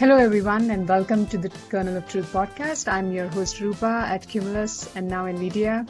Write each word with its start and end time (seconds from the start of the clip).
Hello, 0.00 0.16
everyone, 0.16 0.70
and 0.70 0.88
welcome 0.88 1.26
to 1.26 1.36
the 1.36 1.50
Kernel 1.68 1.94
of 1.98 2.08
Truth 2.08 2.32
podcast. 2.32 2.90
I'm 2.90 3.12
your 3.12 3.28
host, 3.28 3.56
Roopa 3.56 4.08
at 4.08 4.26
Cumulus 4.26 4.88
and 4.96 5.06
now 5.06 5.26
NVIDIA. 5.26 5.86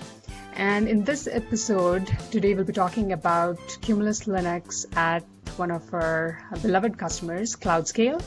And 0.54 0.88
in 0.88 1.04
this 1.04 1.28
episode, 1.28 2.10
today 2.32 2.54
we'll 2.54 2.64
be 2.64 2.72
talking 2.72 3.12
about 3.12 3.60
Cumulus 3.82 4.24
Linux 4.24 4.84
at 4.96 5.22
one 5.58 5.70
of 5.70 5.94
our 5.94 6.44
beloved 6.60 6.98
customers, 6.98 7.54
CloudScale. 7.54 8.20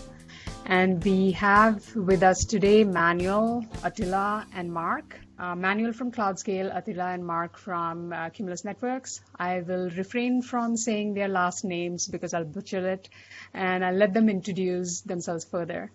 And 0.66 1.04
we 1.04 1.32
have 1.32 1.94
with 1.96 2.24
us 2.24 2.46
today 2.46 2.86
Manuel, 2.86 3.66
Attila, 3.84 4.48
and 4.54 4.72
Mark. 4.72 5.20
Uh, 5.38 5.56
Manuel 5.56 5.92
from 5.92 6.10
CloudScale, 6.10 6.76
Attila, 6.76 7.12
and 7.14 7.26
Mark 7.26 7.58
from 7.58 8.14
uh, 8.14 8.30
Cumulus 8.30 8.64
Networks. 8.64 9.22
I 9.38 9.60
will 9.60 9.90
refrain 9.90 10.42
from 10.42 10.78
saying 10.78 11.16
their 11.16 11.28
last 11.28 11.66
names 11.66 12.08
because 12.08 12.34
I'll 12.34 12.46
butcher 12.46 12.88
it, 12.88 13.10
and 13.54 13.84
I'll 13.84 13.94
let 13.94 14.14
them 14.14 14.30
introduce 14.30 15.02
themselves 15.02 15.44
further. 15.44 15.92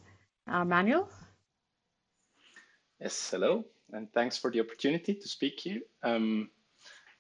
Uh, 0.47 0.65
Manuel? 0.67 1.09
Yes, 3.01 3.31
hello, 3.31 3.65
and 3.93 4.13
thanks 4.13 4.37
for 4.37 4.51
the 4.51 4.61
opportunity 4.61 5.15
to 5.15 5.29
speak 5.29 5.61
here. 5.61 5.81
Um, 6.03 6.51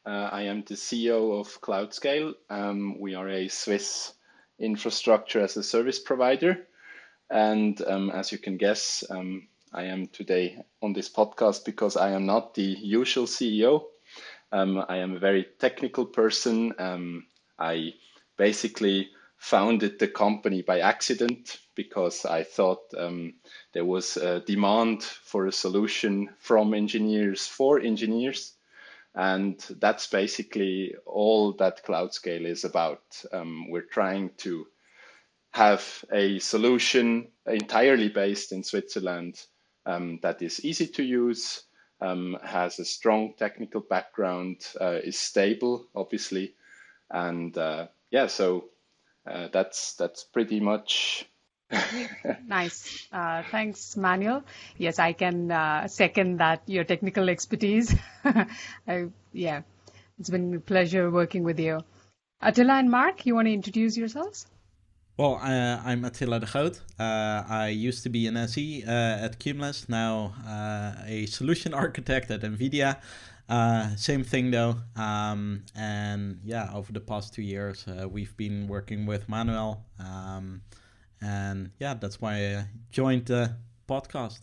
uh, 0.05 0.29
I 0.31 0.43
am 0.43 0.65
the 0.67 0.75
CEO 0.75 1.41
of 1.41 1.61
CloudScale. 1.63 2.35
Um, 2.51 3.01
we 3.01 3.15
are 3.15 3.29
a 3.29 3.49
Swiss 3.49 4.13
infrastructure 4.59 5.41
as 5.41 5.57
a 5.57 5.63
service 5.63 5.99
provider. 5.99 6.68
And 7.31 7.81
um, 7.87 8.11
as 8.11 8.33
you 8.33 8.39
can 8.39 8.57
guess, 8.57 9.05
um, 9.11 9.49
I 9.73 9.85
am 9.85 10.07
today 10.07 10.63
on 10.83 10.95
this 10.95 11.11
podcast 11.11 11.65
because 11.65 11.97
I 11.97 12.13
am 12.13 12.25
not 12.25 12.55
the 12.55 12.63
usual 12.63 13.27
CEO. 13.27 13.85
Um, 14.51 14.85
I 14.89 14.99
am 14.99 15.15
a 15.15 15.19
very 15.19 15.47
technical 15.59 16.07
person. 16.07 16.73
Um, 16.79 17.27
I 17.59 17.95
basically 18.39 19.11
founded 19.37 19.99
the 19.99 20.09
company 20.09 20.63
by 20.63 20.81
accident 20.81 21.59
because 21.75 22.25
I 22.25 22.43
thought 22.43 22.81
um, 22.97 23.35
there 23.73 23.85
was 23.85 24.17
a 24.17 24.41
demand 24.41 25.03
for 25.03 25.47
a 25.47 25.53
solution 25.53 26.31
from 26.39 26.75
engineers 26.75 27.47
for 27.47 27.79
engineers. 27.79 28.55
And 29.15 29.59
that's 29.81 30.07
basically 30.07 30.95
all 31.05 31.53
that 31.55 31.85
CloudScale 31.85 32.47
is 32.47 32.65
about. 32.65 33.03
Um, 33.33 33.69
we're 33.71 33.83
trying 33.83 34.31
to 34.39 34.67
have 35.53 36.05
a 36.13 36.39
solution 36.39 37.29
entirely 37.47 38.09
based 38.09 38.53
in 38.53 38.63
Switzerland 38.63 39.41
um, 39.87 40.19
that 40.23 40.43
is 40.43 40.65
easy 40.65 40.87
to 40.87 41.03
use, 41.03 41.63
um, 42.01 42.37
has 42.43 42.79
a 42.79 42.85
strong 42.85 43.35
technical 43.39 43.81
background, 43.81 44.57
uh, 44.81 44.99
is 45.03 45.19
stable, 45.19 45.87
obviously, 45.95 46.55
and 47.11 47.57
uh, 47.57 47.87
yeah, 48.11 48.27
so 48.27 48.67
uh, 49.27 49.49
that's 49.53 49.95
that's 49.95 50.25
pretty 50.25 50.61
much. 50.61 51.27
nice. 52.47 53.07
Uh, 53.13 53.43
thanks, 53.51 53.97
Manuel. 53.97 54.43
Yes, 54.79 54.99
I 54.99 55.13
can 55.13 55.51
uh, 55.51 55.87
second 55.89 56.39
that 56.39 56.63
your 56.67 56.85
technical 56.85 57.29
expertise. 57.29 57.95
I, 58.25 59.09
yeah, 59.33 59.63
it's 60.19 60.31
been 60.31 60.55
a 60.55 60.61
pleasure 60.61 61.11
working 61.11 61.45
with 61.45 61.59
you. 61.61 61.81
Attila 62.41 62.75
and 62.75 62.91
Mark, 62.91 63.27
you 63.27 63.35
want 63.35 63.49
to 63.49 63.53
introduce 63.53 63.97
yourselves? 63.97 64.47
Well, 65.19 65.41
uh, 65.43 65.83
I'm 65.85 66.05
Attila 66.05 66.39
de 66.39 66.47
Groot. 66.47 66.81
Uh, 66.97 67.43
I 67.49 67.71
used 67.75 68.05
to 68.05 68.09
be 68.09 68.29
an 68.29 68.37
SE 68.37 68.85
uh, 68.87 68.91
at 69.25 69.41
Cumulus, 69.41 69.89
now 69.89 70.33
uh, 70.47 71.03
a 71.07 71.27
solution 71.27 71.75
architect 71.85 72.31
at 72.31 72.43
NVIDIA. 72.43 73.01
Uh, 73.49 73.97
same 73.97 74.23
thing 74.23 74.53
though. 74.53 74.77
Um, 74.95 75.65
and 75.75 76.39
yeah, 76.45 76.71
over 76.73 76.93
the 76.93 77.01
past 77.01 77.35
two 77.35 77.43
years, 77.43 77.85
uh, 77.89 78.09
we've 78.09 78.37
been 78.37 78.69
working 78.69 79.07
with 79.07 79.29
Manuel. 79.29 79.85
Um, 79.99 80.63
and 81.21 81.73
yeah, 81.81 81.95
that's 81.95 82.21
why 82.21 82.55
I 82.55 82.67
joined 82.93 83.27
the 83.27 83.57
podcast. 83.89 84.39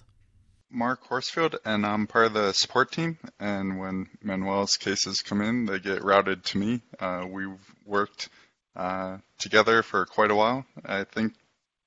Mark 0.70 1.08
Horsfield, 1.08 1.56
and 1.64 1.86
I'm 1.86 2.06
part 2.06 2.26
of 2.26 2.34
the 2.34 2.52
support 2.52 2.92
team. 2.92 3.18
And 3.40 3.80
when 3.80 4.08
Manuel's 4.22 4.76
cases 4.76 5.22
come 5.22 5.40
in, 5.40 5.68
they 5.68 5.80
get 5.80 6.03
routed 6.03 6.44
to 6.44 6.58
me. 6.58 6.81
we've 7.30 7.62
worked 7.85 8.28
uh, 8.75 9.18
together 9.38 9.84
for 9.84 10.06
quite 10.06 10.31
a 10.31 10.36
while. 10.36 10.66
I 10.84 11.03
think 11.03 11.34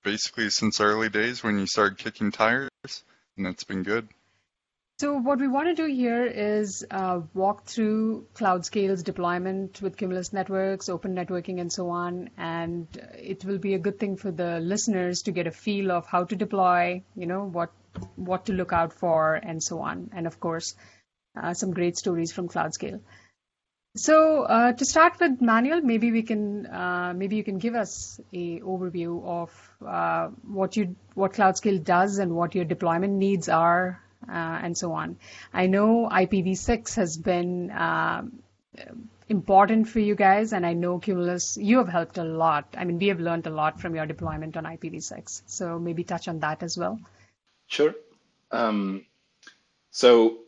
basically 0.02 0.50
since 0.50 0.80
early 0.80 1.08
days 1.08 1.42
when 1.42 1.58
you 1.58 1.66
started 1.66 1.98
kicking 1.98 2.32
tires, 2.32 2.70
and 3.36 3.46
it's 3.46 3.64
been 3.64 3.82
good. 3.82 4.08
So 5.00 5.16
what 5.16 5.38
we 5.38 5.46
want 5.46 5.68
to 5.68 5.76
do 5.76 5.86
here 5.86 6.26
is 6.26 6.84
uh, 6.90 7.20
walk 7.32 7.66
through 7.66 8.26
CloudScale's 8.34 9.04
deployment 9.04 9.80
with 9.80 9.96
Cumulus 9.96 10.32
Networks, 10.32 10.88
open 10.88 11.14
networking, 11.14 11.60
and 11.60 11.72
so 11.72 11.90
on. 11.90 12.30
And 12.36 12.88
it 13.16 13.44
will 13.44 13.58
be 13.58 13.74
a 13.74 13.78
good 13.78 14.00
thing 14.00 14.16
for 14.16 14.32
the 14.32 14.58
listeners 14.58 15.22
to 15.22 15.30
get 15.30 15.46
a 15.46 15.52
feel 15.52 15.92
of 15.92 16.06
how 16.06 16.24
to 16.24 16.34
deploy, 16.34 17.04
you 17.14 17.26
know, 17.26 17.44
what 17.44 17.70
what 18.16 18.46
to 18.46 18.52
look 18.52 18.72
out 18.72 18.92
for, 18.92 19.34
and 19.34 19.62
so 19.62 19.80
on. 19.82 20.10
And 20.12 20.26
of 20.26 20.40
course, 20.40 20.74
uh, 21.40 21.54
some 21.54 21.72
great 21.72 21.96
stories 21.96 22.32
from 22.32 22.48
CloudScale. 22.48 23.00
So 23.98 24.42
uh, 24.44 24.72
to 24.72 24.84
start 24.84 25.18
with, 25.18 25.40
Manuel, 25.40 25.80
maybe 25.80 26.12
we 26.12 26.22
can 26.22 26.66
uh, 26.66 27.12
maybe 27.16 27.36
you 27.36 27.42
can 27.42 27.58
give 27.58 27.74
us 27.74 28.20
a 28.32 28.60
overview 28.60 29.24
of 29.24 29.50
uh, 29.84 30.28
what 30.46 30.76
you 30.76 30.94
what 31.14 31.32
CloudScale 31.32 31.82
does 31.82 32.18
and 32.18 32.34
what 32.34 32.54
your 32.54 32.64
deployment 32.64 33.14
needs 33.14 33.48
are, 33.48 34.00
uh, 34.28 34.60
and 34.62 34.78
so 34.78 34.92
on. 34.92 35.16
I 35.52 35.66
know 35.66 36.08
IPv6 36.10 36.94
has 36.94 37.16
been 37.16 37.72
um, 37.72 38.38
important 39.28 39.88
for 39.88 39.98
you 39.98 40.14
guys, 40.14 40.52
and 40.52 40.64
I 40.64 40.74
know 40.74 40.98
Cumulus, 41.00 41.56
you 41.56 41.78
have 41.78 41.88
helped 41.88 42.18
a 42.18 42.24
lot. 42.24 42.74
I 42.76 42.84
mean, 42.84 42.98
we 42.98 43.08
have 43.08 43.20
learned 43.20 43.46
a 43.46 43.50
lot 43.50 43.80
from 43.80 43.94
your 43.94 44.06
deployment 44.06 44.56
on 44.56 44.64
IPv6. 44.64 45.42
So 45.46 45.78
maybe 45.78 46.04
touch 46.04 46.28
on 46.28 46.38
that 46.40 46.62
as 46.62 46.78
well. 46.78 46.98
Sure. 47.66 47.94
Um, 48.50 49.04
so 49.90 50.38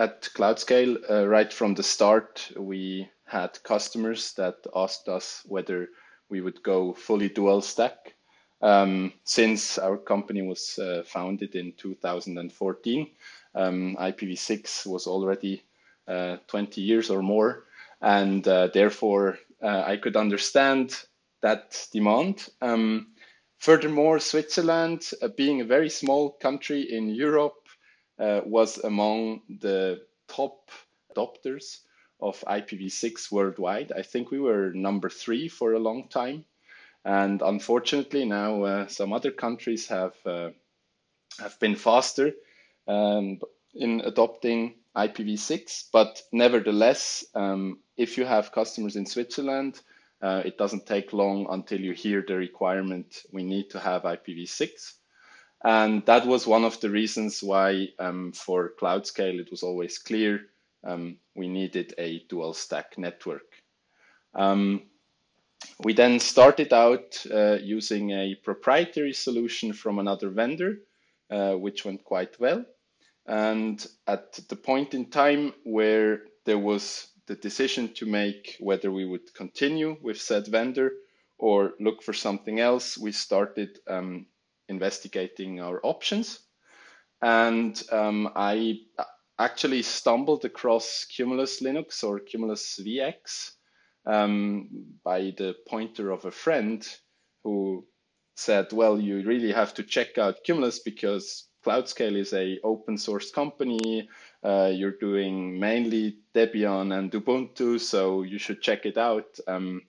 at 0.00 0.22
CloudScale, 0.34 0.96
uh, 1.10 1.28
right 1.28 1.52
from 1.52 1.74
the 1.74 1.82
start, 1.82 2.50
we 2.56 3.06
had 3.26 3.62
customers 3.64 4.32
that 4.32 4.56
asked 4.74 5.08
us 5.08 5.42
whether 5.46 5.88
we 6.30 6.40
would 6.40 6.62
go 6.62 6.94
fully 6.94 7.28
dual 7.28 7.60
stack. 7.60 8.14
Um, 8.62 9.12
since 9.24 9.76
our 9.76 9.98
company 9.98 10.40
was 10.40 10.78
uh, 10.78 11.02
founded 11.04 11.54
in 11.54 11.74
2014, 11.76 13.10
um, 13.54 13.96
IPv6 14.00 14.86
was 14.86 15.06
already 15.06 15.62
uh, 16.08 16.36
20 16.46 16.80
years 16.80 17.10
or 17.10 17.20
more, 17.20 17.64
and 18.00 18.46
uh, 18.48 18.68
therefore 18.68 19.38
uh, 19.62 19.82
I 19.86 19.98
could 19.98 20.16
understand 20.16 20.96
that 21.42 21.86
demand. 21.92 22.48
Um, 22.62 23.08
furthermore, 23.58 24.18
Switzerland, 24.18 25.10
uh, 25.20 25.28
being 25.28 25.60
a 25.60 25.64
very 25.64 25.90
small 25.90 26.30
country 26.30 26.80
in 26.90 27.10
Europe, 27.10 27.59
uh, 28.20 28.42
was 28.44 28.78
among 28.78 29.40
the 29.48 30.02
top 30.28 30.70
adopters 31.10 31.78
of 32.20 32.40
IPv6 32.46 33.32
worldwide. 33.32 33.92
I 33.92 34.02
think 34.02 34.30
we 34.30 34.38
were 34.38 34.72
number 34.72 35.08
three 35.08 35.48
for 35.48 35.72
a 35.72 35.78
long 35.78 36.08
time. 36.08 36.44
And 37.04 37.40
unfortunately, 37.40 38.26
now 38.26 38.62
uh, 38.62 38.86
some 38.88 39.12
other 39.12 39.30
countries 39.30 39.88
have, 39.88 40.14
uh, 40.26 40.50
have 41.38 41.58
been 41.58 41.76
faster 41.76 42.32
um, 42.86 43.40
in 43.74 44.02
adopting 44.02 44.74
IPv6. 44.94 45.86
But 45.92 46.22
nevertheless, 46.30 47.24
um, 47.34 47.78
if 47.96 48.18
you 48.18 48.26
have 48.26 48.52
customers 48.52 48.96
in 48.96 49.06
Switzerland, 49.06 49.80
uh, 50.20 50.42
it 50.44 50.58
doesn't 50.58 50.84
take 50.84 51.14
long 51.14 51.46
until 51.48 51.80
you 51.80 51.94
hear 51.94 52.22
the 52.26 52.36
requirement 52.36 53.22
we 53.32 53.44
need 53.44 53.70
to 53.70 53.80
have 53.80 54.02
IPv6. 54.02 54.92
And 55.62 56.04
that 56.06 56.26
was 56.26 56.46
one 56.46 56.64
of 56.64 56.80
the 56.80 56.90
reasons 56.90 57.42
why 57.42 57.88
um, 57.98 58.32
for 58.32 58.72
CloudScale, 58.80 59.38
it 59.38 59.50
was 59.50 59.62
always 59.62 59.98
clear 59.98 60.46
um, 60.84 61.18
we 61.34 61.48
needed 61.48 61.94
a 61.98 62.20
dual 62.28 62.54
stack 62.54 62.96
network. 62.96 63.62
Um, 64.34 64.82
we 65.84 65.92
then 65.92 66.18
started 66.18 66.72
out 66.72 67.22
uh, 67.30 67.58
using 67.60 68.10
a 68.10 68.34
proprietary 68.36 69.12
solution 69.12 69.72
from 69.74 69.98
another 69.98 70.30
vendor, 70.30 70.78
uh, 71.30 71.52
which 71.52 71.84
went 71.84 72.04
quite 72.04 72.40
well. 72.40 72.64
And 73.26 73.86
at 74.06 74.32
the 74.48 74.56
point 74.56 74.94
in 74.94 75.10
time 75.10 75.52
where 75.64 76.22
there 76.46 76.58
was 76.58 77.08
the 77.26 77.34
decision 77.34 77.92
to 77.94 78.06
make 78.06 78.56
whether 78.60 78.90
we 78.90 79.04
would 79.04 79.32
continue 79.34 79.96
with 80.02 80.20
said 80.20 80.46
vendor 80.46 80.92
or 81.38 81.74
look 81.78 82.02
for 82.02 82.12
something 82.12 82.58
else, 82.60 82.98
we 82.98 83.12
started 83.12 83.78
um, 83.86 84.26
investigating 84.70 85.60
our 85.60 85.80
options. 85.82 86.38
And 87.20 87.80
um, 87.92 88.30
I 88.34 88.80
actually 89.38 89.82
stumbled 89.82 90.44
across 90.44 91.04
Cumulus 91.04 91.60
Linux 91.60 92.02
or 92.02 92.20
Cumulus 92.20 92.80
VX 92.82 93.50
um, 94.06 94.68
by 95.04 95.34
the 95.36 95.54
pointer 95.68 96.10
of 96.10 96.24
a 96.24 96.30
friend 96.30 96.86
who 97.44 97.86
said, 98.36 98.72
well, 98.72 98.98
you 98.98 99.22
really 99.22 99.52
have 99.52 99.74
to 99.74 99.82
check 99.82 100.16
out 100.16 100.44
Cumulus 100.44 100.78
because 100.78 101.48
CloudScale 101.64 102.16
is 102.16 102.32
a 102.32 102.58
open 102.64 102.96
source 102.96 103.30
company. 103.30 104.08
Uh, 104.42 104.70
you're 104.72 104.98
doing 104.98 105.60
mainly 105.60 106.16
Debian 106.34 106.98
and 106.98 107.12
Ubuntu, 107.12 107.78
so 107.78 108.22
you 108.22 108.38
should 108.38 108.62
check 108.62 108.86
it 108.86 108.96
out. 108.96 109.38
Um, 109.46 109.82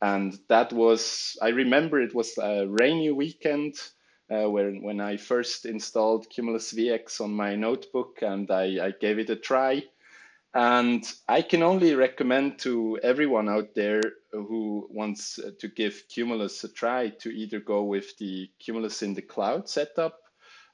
and 0.00 0.38
that 0.48 0.72
was, 0.72 1.36
I 1.40 1.48
remember 1.48 2.00
it 2.00 2.14
was 2.14 2.36
a 2.38 2.66
rainy 2.66 3.10
weekend 3.10 3.74
uh, 4.30 4.48
when, 4.48 4.82
when 4.82 5.00
I 5.00 5.16
first 5.16 5.66
installed 5.66 6.28
Cumulus 6.30 6.72
VX 6.72 7.20
on 7.20 7.32
my 7.32 7.54
notebook 7.56 8.18
and 8.22 8.50
I, 8.50 8.86
I 8.86 8.94
gave 9.00 9.18
it 9.18 9.30
a 9.30 9.36
try. 9.36 9.84
And 10.54 11.04
I 11.28 11.40
can 11.40 11.62
only 11.62 11.94
recommend 11.94 12.58
to 12.60 12.98
everyone 13.02 13.48
out 13.48 13.74
there 13.74 14.02
who 14.32 14.86
wants 14.90 15.40
to 15.58 15.68
give 15.68 16.04
Cumulus 16.08 16.62
a 16.64 16.68
try 16.68 17.08
to 17.20 17.30
either 17.30 17.58
go 17.58 17.84
with 17.84 18.16
the 18.18 18.50
Cumulus 18.58 19.02
in 19.02 19.14
the 19.14 19.22
cloud 19.22 19.68
setup, 19.68 20.20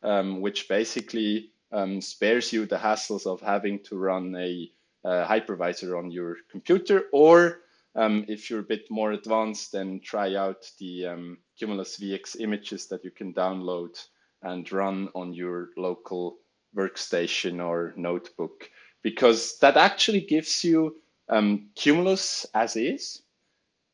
um, 0.02 0.40
which 0.40 0.68
basically 0.68 1.52
um, 1.70 2.00
spares 2.00 2.52
you 2.52 2.66
the 2.66 2.76
hassles 2.76 3.26
of 3.26 3.40
having 3.40 3.78
to 3.84 3.96
run 3.96 4.34
a, 4.34 4.70
a 5.04 5.26
hypervisor 5.26 5.96
on 5.96 6.10
your 6.10 6.36
computer, 6.50 7.04
or 7.12 7.60
um, 7.98 8.24
if 8.28 8.48
you're 8.48 8.60
a 8.60 8.74
bit 8.74 8.84
more 8.90 9.10
advanced, 9.10 9.72
then 9.72 10.00
try 10.04 10.36
out 10.36 10.70
the 10.78 11.06
um, 11.06 11.38
Cumulus 11.58 11.98
VX 11.98 12.40
images 12.40 12.86
that 12.88 13.04
you 13.04 13.10
can 13.10 13.34
download 13.34 14.00
and 14.42 14.70
run 14.70 15.08
on 15.16 15.32
your 15.32 15.70
local 15.76 16.38
workstation 16.76 17.60
or 17.60 17.92
notebook, 17.96 18.70
because 19.02 19.58
that 19.58 19.76
actually 19.76 20.20
gives 20.20 20.62
you 20.62 20.94
um, 21.28 21.70
Cumulus 21.74 22.46
as 22.54 22.76
is. 22.76 23.22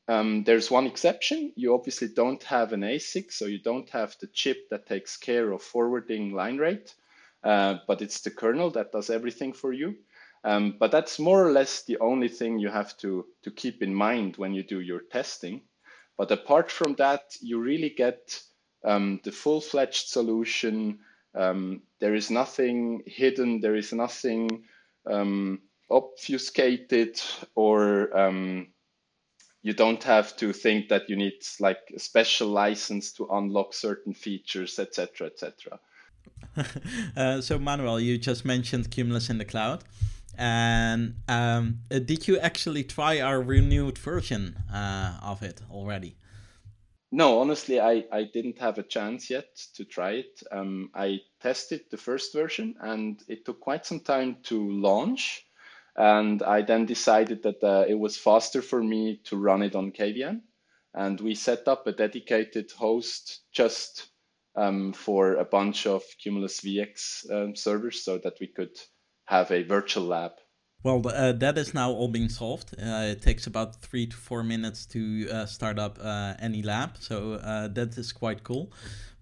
Um, 0.06 0.44
there's 0.44 0.70
one 0.70 0.86
exception. 0.86 1.54
You 1.56 1.72
obviously 1.72 2.08
don't 2.08 2.42
have 2.42 2.74
an 2.74 2.82
ASIC, 2.82 3.32
so 3.32 3.46
you 3.46 3.58
don't 3.58 3.88
have 3.88 4.14
the 4.20 4.26
chip 4.26 4.68
that 4.68 4.86
takes 4.86 5.16
care 5.16 5.50
of 5.50 5.62
forwarding 5.62 6.34
line 6.34 6.58
rate, 6.58 6.94
uh, 7.42 7.76
but 7.86 8.02
it's 8.02 8.20
the 8.20 8.30
kernel 8.30 8.70
that 8.72 8.92
does 8.92 9.08
everything 9.08 9.54
for 9.54 9.72
you. 9.72 9.94
Um, 10.44 10.76
but 10.78 10.90
that's 10.90 11.18
more 11.18 11.44
or 11.44 11.50
less 11.50 11.84
the 11.84 11.98
only 12.00 12.28
thing 12.28 12.58
you 12.58 12.68
have 12.68 12.96
to, 12.98 13.24
to 13.42 13.50
keep 13.50 13.82
in 13.82 13.94
mind 13.94 14.36
when 14.36 14.52
you 14.52 14.62
do 14.62 14.80
your 14.80 15.00
testing. 15.00 15.62
But 16.18 16.30
apart 16.30 16.70
from 16.70 16.94
that, 16.96 17.22
you 17.40 17.58
really 17.58 17.90
get 17.90 18.40
um, 18.84 19.20
the 19.24 19.32
full-fledged 19.32 20.08
solution. 20.08 20.98
Um, 21.34 21.82
there 21.98 22.14
is 22.14 22.30
nothing 22.30 23.02
hidden. 23.06 23.60
There 23.60 23.74
is 23.74 23.92
nothing 23.92 24.64
um, 25.10 25.62
obfuscated 25.90 27.20
or 27.54 28.16
um, 28.16 28.68
you 29.62 29.72
don't 29.72 30.02
have 30.04 30.36
to 30.36 30.52
think 30.52 30.90
that 30.90 31.08
you 31.08 31.16
need 31.16 31.40
like 31.58 31.78
a 31.96 31.98
special 31.98 32.48
license 32.48 33.12
to 33.12 33.26
unlock 33.32 33.72
certain 33.72 34.12
features, 34.12 34.78
etc., 34.78 35.28
etc. 35.28 35.80
uh, 37.16 37.40
so 37.40 37.58
Manuel, 37.58 37.98
you 37.98 38.18
just 38.18 38.44
mentioned 38.44 38.90
Cumulus 38.90 39.30
in 39.30 39.38
the 39.38 39.44
cloud. 39.44 39.82
And 40.36 41.16
um, 41.28 41.80
uh, 41.90 41.98
did 41.98 42.28
you 42.28 42.38
actually 42.38 42.84
try 42.84 43.20
our 43.20 43.40
renewed 43.40 43.98
version 43.98 44.56
uh, 44.72 45.18
of 45.22 45.42
it 45.42 45.62
already? 45.70 46.16
No, 47.12 47.38
honestly, 47.38 47.80
I, 47.80 48.04
I 48.10 48.24
didn't 48.24 48.58
have 48.58 48.78
a 48.78 48.82
chance 48.82 49.30
yet 49.30 49.46
to 49.74 49.84
try 49.84 50.14
it. 50.14 50.42
Um, 50.50 50.90
I 50.94 51.20
tested 51.40 51.82
the 51.90 51.96
first 51.96 52.32
version 52.32 52.74
and 52.80 53.22
it 53.28 53.44
took 53.44 53.60
quite 53.60 53.86
some 53.86 54.00
time 54.00 54.38
to 54.44 54.68
launch. 54.80 55.46
And 55.96 56.42
I 56.42 56.62
then 56.62 56.86
decided 56.86 57.44
that 57.44 57.62
uh, 57.62 57.84
it 57.86 57.94
was 57.94 58.16
faster 58.16 58.62
for 58.62 58.82
me 58.82 59.20
to 59.24 59.36
run 59.36 59.62
it 59.62 59.76
on 59.76 59.92
KVM. 59.92 60.40
And 60.92 61.20
we 61.20 61.36
set 61.36 61.68
up 61.68 61.86
a 61.86 61.92
dedicated 61.92 62.72
host 62.72 63.42
just 63.52 64.08
um, 64.56 64.92
for 64.92 65.34
a 65.34 65.44
bunch 65.44 65.86
of 65.86 66.02
Cumulus 66.20 66.60
VX 66.60 67.30
um, 67.30 67.56
servers 67.56 68.04
so 68.04 68.18
that 68.18 68.40
we 68.40 68.48
could 68.48 68.76
have 69.26 69.50
a 69.50 69.62
virtual 69.62 70.04
lab. 70.04 70.32
Well, 70.82 71.02
uh, 71.08 71.32
that 71.32 71.56
is 71.56 71.72
now 71.72 71.90
all 71.90 72.08
being 72.08 72.28
solved. 72.28 72.74
Uh, 72.78 73.12
it 73.12 73.22
takes 73.22 73.46
about 73.46 73.80
three 73.80 74.06
to 74.06 74.16
four 74.16 74.42
minutes 74.42 74.84
to 74.86 75.28
uh, 75.30 75.46
start 75.46 75.78
up 75.78 75.98
uh, 75.98 76.34
any 76.38 76.62
lab, 76.62 76.98
so 77.00 77.34
uh, 77.34 77.68
that 77.68 77.96
is 77.96 78.12
quite 78.12 78.44
cool. 78.44 78.70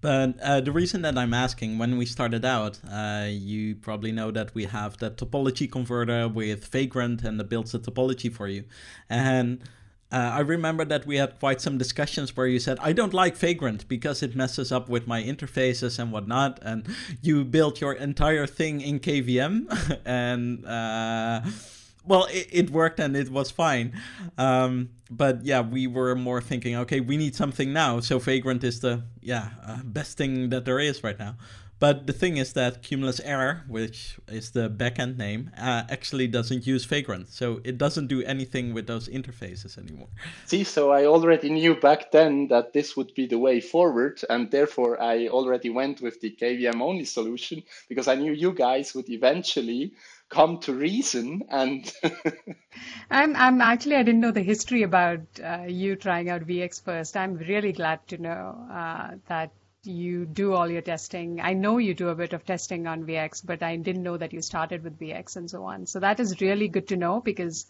But 0.01 0.41
uh, 0.41 0.61
the 0.61 0.73
reason 0.73 1.03
that 1.03 1.17
I'm 1.17 1.33
asking, 1.33 1.79
when 1.79 1.97
we 1.97 2.07
started 2.07 2.45
out, 2.45 2.81
you 3.29 3.77
probably 3.77 4.11
know 4.11 4.33
that 4.33 4.53
we 4.53 4.65
have 4.65 4.99
the 4.99 5.13
topology 5.13 5.71
converter 5.71 6.27
with 6.27 6.67
Vagrant 6.67 7.23
and 7.23 7.41
it 7.41 7.49
builds 7.49 7.71
the 7.71 7.79
topology 7.79 8.33
for 8.33 8.49
you. 8.49 8.65
And 9.09 9.63
uh, 10.13 10.33
I 10.35 10.41
remember 10.41 10.85
that 10.85 11.07
we 11.07 11.17
had 11.17 11.39
quite 11.41 11.63
some 11.63 11.79
discussions 11.79 12.37
where 12.37 12.47
you 12.47 12.59
said, 12.59 12.79
I 12.81 12.93
don't 12.93 13.15
like 13.15 13.35
Vagrant 13.35 13.89
because 13.89 14.23
it 14.23 14.37
messes 14.37 14.71
up 14.71 14.89
with 14.89 15.07
my 15.07 15.23
interfaces 15.23 15.99
and 15.99 16.13
whatnot. 16.13 16.59
And 16.61 16.87
you 17.23 17.45
built 17.45 17.81
your 17.81 17.95
entire 17.95 18.47
thing 18.47 18.83
in 18.83 19.01
KVM. 19.01 20.01
and 20.05 20.67
uh, 20.67 21.41
well, 22.05 22.27
it, 22.27 22.49
it, 22.53 22.71
worked 22.71 23.01
and 23.01 23.17
it 23.17 23.31
was 23.31 23.51
fine. 23.51 23.99
Um, 24.37 24.91
but 25.11 25.47
yeah, 25.47 25.63
we 25.63 25.87
were 25.87 26.15
more 26.15 26.43
thinking, 26.43 26.77
okay, 26.77 27.01
we 27.01 27.17
need 27.17 27.35
something 27.35 27.73
now. 27.73 28.01
So 28.01 28.19
Vagrant 28.19 28.65
is 28.65 28.81
the 28.81 29.05
yeah 29.23 29.49
uh, 29.65 29.79
best 29.83 30.19
thing 30.19 30.51
that 30.51 30.67
there 30.67 30.79
is 30.79 31.03
right 31.03 31.19
now. 31.19 31.37
But 31.83 32.07
the 32.07 32.13
thing 32.13 32.37
is 32.37 32.53
that 32.53 32.85
Cumulus 32.85 33.19
Air, 33.19 33.65
which 33.67 34.17
is 34.29 34.53
the 34.53 34.71
backend 34.71 35.17
name, 35.17 35.51
uh, 35.59 35.83
actually 35.91 36.29
doesn't 36.29 36.65
use 36.65 36.85
Vagrant. 36.85 37.29
So 37.29 37.61
it 37.65 37.77
doesn't 37.77 38.07
do 38.07 38.23
anything 38.23 38.73
with 38.73 38.87
those 38.87 39.09
interfaces 39.09 39.77
anymore. 39.77 40.07
See, 40.47 40.63
so 40.63 40.93
I 40.93 41.07
already 41.07 41.51
knew 41.51 41.75
back 41.75 42.13
then 42.13 42.47
that 42.51 42.73
this 42.73 42.97
would 42.97 43.13
be 43.17 43.27
the 43.27 43.41
way 43.41 43.61
forward. 43.61 44.21
And 44.31 44.49
therefore, 44.49 45.03
I 45.03 45.27
already 45.27 45.71
went 45.71 46.01
with 46.01 46.21
the 46.21 46.31
KVM 46.31 46.81
only 46.81 47.05
solution 47.05 47.65
because 47.89 48.07
I 48.07 48.15
knew 48.15 48.33
you 48.33 48.53
guys 48.53 48.95
would 48.95 49.11
eventually 49.11 49.95
come 50.29 50.61
to 50.61 50.73
reason 50.73 51.43
and 51.51 51.93
i'm 53.11 53.37
i'm 53.37 53.61
actually 53.61 53.97
i 53.97 54.03
didn't 54.03 54.23
know 54.23 54.31
the 54.31 54.41
history 54.43 54.83
about 54.83 55.21
uh, 55.45 55.65
you 55.67 55.95
trying 55.95 56.31
out 56.31 56.41
vx 56.47 56.83
first 56.83 57.19
i'm 57.19 57.37
really 57.37 57.71
glad 57.71 58.01
to 58.09 58.17
know 58.17 58.57
uh, 58.73 59.11
that 59.29 59.51
you 59.85 60.25
do 60.25 60.55
all 60.55 60.71
your 60.71 60.83
testing. 60.83 61.41
I 61.41 61.55
know 61.55 61.79
you 61.79 61.95
do 61.95 62.09
a 62.09 62.15
bit 62.15 62.33
of 62.33 62.45
testing 62.45 62.87
on 62.87 63.05
VX, 63.05 63.45
but 63.45 63.63
I 63.63 63.77
didn't 63.77 64.03
know 64.03 64.17
that 64.17 64.33
you 64.33 64.41
started 64.41 64.85
with 64.85 64.99
VX 64.99 65.37
and 65.37 65.51
so 65.51 65.65
on. 65.65 65.87
So 65.87 66.01
that 66.01 66.21
is 66.21 66.41
really 66.41 66.69
good 66.69 66.89
to 66.89 66.97
know 66.97 67.21
because 67.21 67.67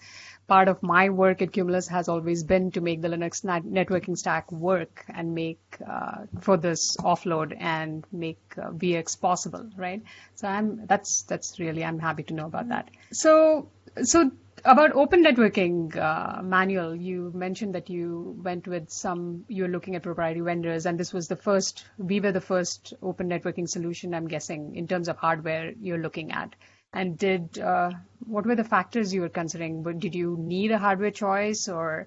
part 0.47 0.69
of 0.69 0.83
my 0.83 1.09
work 1.09 1.41
at 1.41 1.53
Cumulus 1.53 1.89
has 1.89 2.09
always 2.09 2.43
been 2.45 2.71
to 2.73 2.81
make 2.81 3.01
the 3.01 3.09
Linux 3.09 3.43
networking 3.45 4.19
stack 4.19 4.53
work 4.53 5.05
and 5.09 5.35
make 5.35 5.61
uh, 5.87 6.27
for 6.41 6.57
this 6.57 6.97
offload 6.99 7.57
and 7.59 8.05
make 8.13 8.41
uh, 8.59 8.71
VX 8.71 9.19
possible, 9.19 9.71
right? 9.77 10.03
So 10.35 10.49
I'm 10.49 10.87
that's 10.87 11.23
that's 11.23 11.59
really 11.59 11.85
I'm 11.85 11.99
happy 11.99 12.25
to 12.25 12.35
know 12.35 12.47
about 12.47 12.69
that. 12.69 12.91
So 13.13 13.71
so 14.03 14.31
about 14.65 14.93
open 14.93 15.25
networking, 15.25 15.97
uh, 15.97 16.43
Manuel, 16.43 16.95
you 16.95 17.33
mentioned 17.35 17.75
that 17.75 17.91
you 17.91 18.37
went 18.43 18.67
with 18.67 18.91
some, 18.91 19.45
you're 19.49 19.69
looking 19.69 19.97
at 19.97 20.03
proprietary 20.03 20.45
vendors, 20.45 20.87
and 20.87 20.99
this 20.99 21.13
was 21.13 21.29
the 21.29 21.37
first, 21.37 21.85
we 21.99 22.21
were 22.21 22.33
the 22.33 22.41
first 22.41 22.95
open 23.03 23.29
networking 23.29 23.69
solution, 23.69 24.15
I'm 24.15 24.29
guessing, 24.29 24.77
in 24.77 24.87
terms 24.87 25.09
of 25.09 25.17
hardware 25.17 25.73
you're 25.81 25.99
looking 25.99 26.33
at. 26.33 26.55
And 26.93 27.19
did, 27.19 27.59
uh, 27.59 27.91
what 28.27 28.47
were 28.47 28.55
the 28.55 28.65
factors 28.65 29.15
you 29.15 29.23
were 29.23 29.29
considering? 29.29 29.83
Did 29.99 30.15
you 30.15 30.37
need 30.39 30.71
a 30.71 30.79
hardware 30.79 31.11
choice, 31.11 31.69
or 31.69 32.07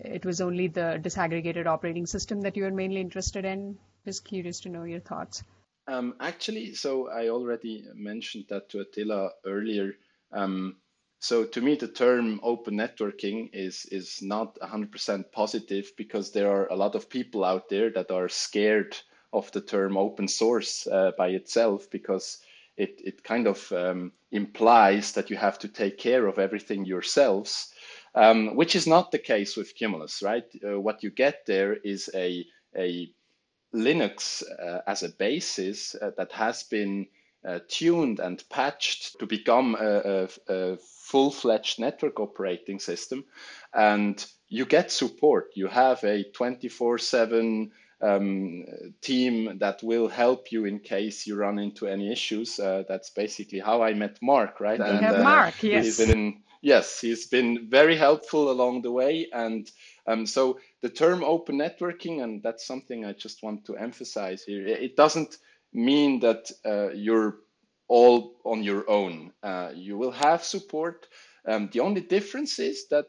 it 0.00 0.24
was 0.24 0.40
only 0.40 0.68
the 0.68 0.98
disaggregated 1.00 1.66
operating 1.66 2.06
system 2.06 2.40
that 2.42 2.56
you 2.56 2.64
were 2.64 2.70
mainly 2.70 3.00
interested 3.00 3.44
in? 3.44 3.78
Just 4.04 4.24
curious 4.24 4.60
to 4.60 4.68
know 4.68 4.84
your 4.84 5.00
thoughts. 5.00 5.42
Um, 5.86 6.16
actually, 6.20 6.74
so 6.74 7.08
I 7.08 7.28
already 7.28 7.84
mentioned 7.94 8.46
that 8.50 8.68
to 8.70 8.80
Attila 8.80 9.30
earlier. 9.46 9.92
Um, 10.32 10.76
so 11.20 11.44
to 11.44 11.60
me, 11.60 11.74
the 11.74 11.88
term 11.88 12.40
open 12.42 12.74
networking 12.74 13.50
is 13.52 13.86
is 13.86 14.22
not 14.22 14.58
100% 14.60 15.32
positive 15.32 15.92
because 15.96 16.30
there 16.30 16.50
are 16.50 16.66
a 16.68 16.76
lot 16.76 16.94
of 16.94 17.10
people 17.10 17.44
out 17.44 17.68
there 17.68 17.90
that 17.90 18.10
are 18.10 18.28
scared 18.28 18.96
of 19.32 19.50
the 19.52 19.60
term 19.60 19.96
open 19.96 20.28
source 20.28 20.86
uh, 20.86 21.12
by 21.18 21.28
itself 21.28 21.90
because 21.90 22.38
it, 22.76 23.00
it 23.04 23.24
kind 23.24 23.46
of 23.46 23.70
um, 23.72 24.12
implies 24.30 25.12
that 25.12 25.28
you 25.30 25.36
have 25.36 25.58
to 25.58 25.68
take 25.68 25.98
care 25.98 26.26
of 26.26 26.38
everything 26.38 26.84
yourselves, 26.84 27.72
um, 28.14 28.54
which 28.54 28.76
is 28.76 28.86
not 28.86 29.10
the 29.10 29.18
case 29.18 29.56
with 29.56 29.74
Cumulus, 29.74 30.22
right? 30.22 30.44
Uh, 30.64 30.80
what 30.80 31.02
you 31.02 31.10
get 31.10 31.44
there 31.46 31.74
is 31.74 32.08
a, 32.14 32.46
a 32.76 33.10
Linux 33.74 34.42
uh, 34.42 34.80
as 34.86 35.02
a 35.02 35.08
basis 35.08 35.96
uh, 35.96 36.12
that 36.16 36.32
has 36.32 36.62
been 36.62 37.08
tuned 37.68 38.20
and 38.20 38.42
patched 38.50 39.18
to 39.18 39.26
become 39.26 39.74
a, 39.74 40.28
a, 40.48 40.52
a 40.54 40.76
full-fledged 40.76 41.80
network 41.80 42.20
operating 42.20 42.78
system. 42.78 43.24
And 43.74 44.24
you 44.48 44.64
get 44.64 44.90
support. 44.90 45.50
You 45.54 45.68
have 45.68 46.02
a 46.04 46.24
24-7 46.32 47.70
um, 48.00 48.64
team 49.00 49.58
that 49.58 49.82
will 49.82 50.08
help 50.08 50.52
you 50.52 50.64
in 50.64 50.78
case 50.78 51.26
you 51.26 51.36
run 51.36 51.58
into 51.58 51.86
any 51.86 52.12
issues. 52.12 52.58
Uh, 52.58 52.84
that's 52.88 53.10
basically 53.10 53.58
how 53.58 53.82
i 53.82 53.92
met 53.92 54.18
mark 54.22 54.60
right? 54.60 54.80
And 54.80 55.04
uh, 55.04 55.22
mark 55.22 55.62
yes. 55.62 55.84
he's 55.84 56.06
been, 56.06 56.42
yes 56.62 57.00
he's 57.00 57.26
been 57.26 57.68
very 57.68 57.96
helpful 57.96 58.50
along 58.52 58.82
the 58.82 58.92
way. 58.92 59.26
And 59.32 59.68
um, 60.06 60.26
so 60.26 60.60
the 60.80 60.88
term 60.88 61.24
open 61.24 61.58
networking 61.58 62.22
and 62.22 62.42
that's 62.42 62.66
something 62.66 63.04
i 63.04 63.12
just 63.12 63.42
want 63.42 63.64
to 63.66 63.76
emphasize 63.76 64.44
here 64.44 64.66
it 64.66 64.96
doesn't 64.96 65.36
mean 65.72 66.20
that 66.20 66.50
uh, 66.64 66.90
you're 66.90 67.36
all 67.88 68.36
on 68.44 68.62
your 68.62 68.88
own. 68.88 69.32
Uh, 69.42 69.70
you 69.74 69.96
will 69.96 70.10
have 70.12 70.44
support. 70.44 71.06
Um, 71.46 71.70
the 71.72 71.80
only 71.80 72.02
difference 72.02 72.58
is 72.58 72.88
that 72.88 73.06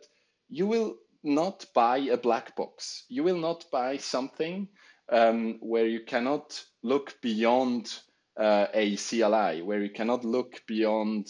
you 0.49 0.67
will 0.67 0.95
not 1.23 1.65
buy 1.73 1.97
a 1.97 2.17
black 2.17 2.55
box. 2.55 3.05
You 3.09 3.23
will 3.23 3.37
not 3.37 3.65
buy 3.71 3.97
something 3.97 4.67
um, 5.11 5.57
where 5.59 5.87
you 5.87 6.01
cannot 6.01 6.63
look 6.83 7.15
beyond 7.21 7.93
uh, 8.39 8.67
a 8.73 8.95
CLI, 8.95 9.61
where 9.61 9.81
you 9.81 9.89
cannot 9.89 10.23
look 10.23 10.61
beyond 10.67 11.27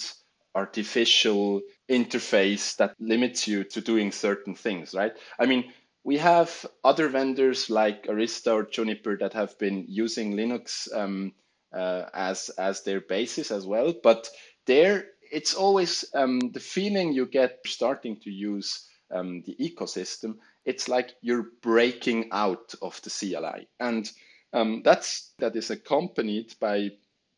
artificial 0.55 1.61
interface 1.89 2.75
that 2.77 2.95
limits 2.99 3.47
you 3.47 3.63
to 3.63 3.81
doing 3.81 4.11
certain 4.11 4.55
things, 4.55 4.93
right? 4.93 5.13
I 5.39 5.45
mean, 5.45 5.71
we 6.03 6.17
have 6.17 6.65
other 6.83 7.09
vendors 7.09 7.69
like 7.69 8.05
Arista 8.05 8.53
or 8.53 8.63
Juniper 8.63 9.17
that 9.17 9.33
have 9.33 9.57
been 9.59 9.85
using 9.87 10.33
Linux 10.33 10.93
um, 10.95 11.33
uh, 11.73 12.05
as 12.13 12.49
as 12.57 12.83
their 12.83 13.01
basis 13.01 13.51
as 13.51 13.65
well, 13.65 13.93
but 14.03 14.29
there 14.65 15.07
it's 15.31 15.53
always 15.53 16.05
um, 16.15 16.39
the 16.51 16.59
feeling 16.59 17.13
you 17.13 17.25
get 17.25 17.59
starting 17.65 18.19
to 18.21 18.31
use 18.31 18.87
um, 19.11 19.43
the 19.45 19.55
ecosystem. 19.59 20.37
It's 20.65 20.87
like 20.87 21.13
you're 21.21 21.47
breaking 21.61 22.29
out 22.31 22.73
of 22.81 23.01
the 23.01 23.09
CLI, 23.09 23.67
and 23.79 24.09
um, 24.53 24.81
that's 24.83 25.33
that 25.39 25.55
is 25.55 25.69
accompanied 25.69 26.53
by 26.59 26.91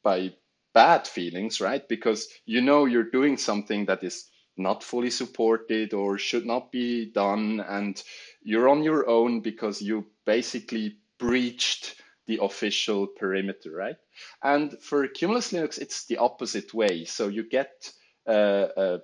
by 0.03 0.33
bad 0.73 1.07
feelings, 1.07 1.61
right? 1.61 1.87
Because 1.87 2.27
you 2.45 2.61
know 2.61 2.85
you're 2.85 3.09
doing 3.11 3.37
something 3.37 3.85
that 3.85 4.03
is 4.03 4.29
not 4.57 4.83
fully 4.83 5.09
supported 5.09 5.93
or 5.93 6.17
should 6.17 6.45
not 6.45 6.71
be 6.71 7.05
done, 7.05 7.59
and 7.61 8.01
you're 8.43 8.69
on 8.69 8.83
your 8.83 9.07
own 9.07 9.41
because 9.41 9.81
you 9.81 10.05
basically 10.25 10.97
breached 11.17 12.01
the 12.27 12.39
official 12.41 13.07
perimeter, 13.07 13.71
right? 13.71 13.97
And 14.43 14.77
for 14.81 15.07
Cumulus 15.07 15.51
Linux, 15.51 15.77
it's 15.77 16.05
the 16.05 16.17
opposite 16.17 16.73
way. 16.73 17.05
So 17.05 17.27
you 17.27 17.47
get 17.47 17.91
uh, 18.27 18.67
uh, 18.77 18.97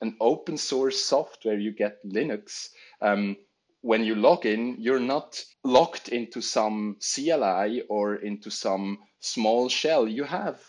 an 0.00 0.16
open 0.20 0.56
source 0.56 1.02
software, 1.04 1.58
you 1.58 1.72
get 1.72 2.04
Linux. 2.04 2.68
Um, 3.00 3.36
when 3.80 4.04
you 4.04 4.14
log 4.14 4.46
in, 4.46 4.76
you're 4.78 5.00
not 5.00 5.44
locked 5.62 6.08
into 6.08 6.40
some 6.40 6.96
CLI 7.00 7.82
or 7.88 8.16
into 8.16 8.50
some 8.50 8.98
small 9.20 9.68
shell. 9.68 10.08
You 10.08 10.24
have 10.24 10.60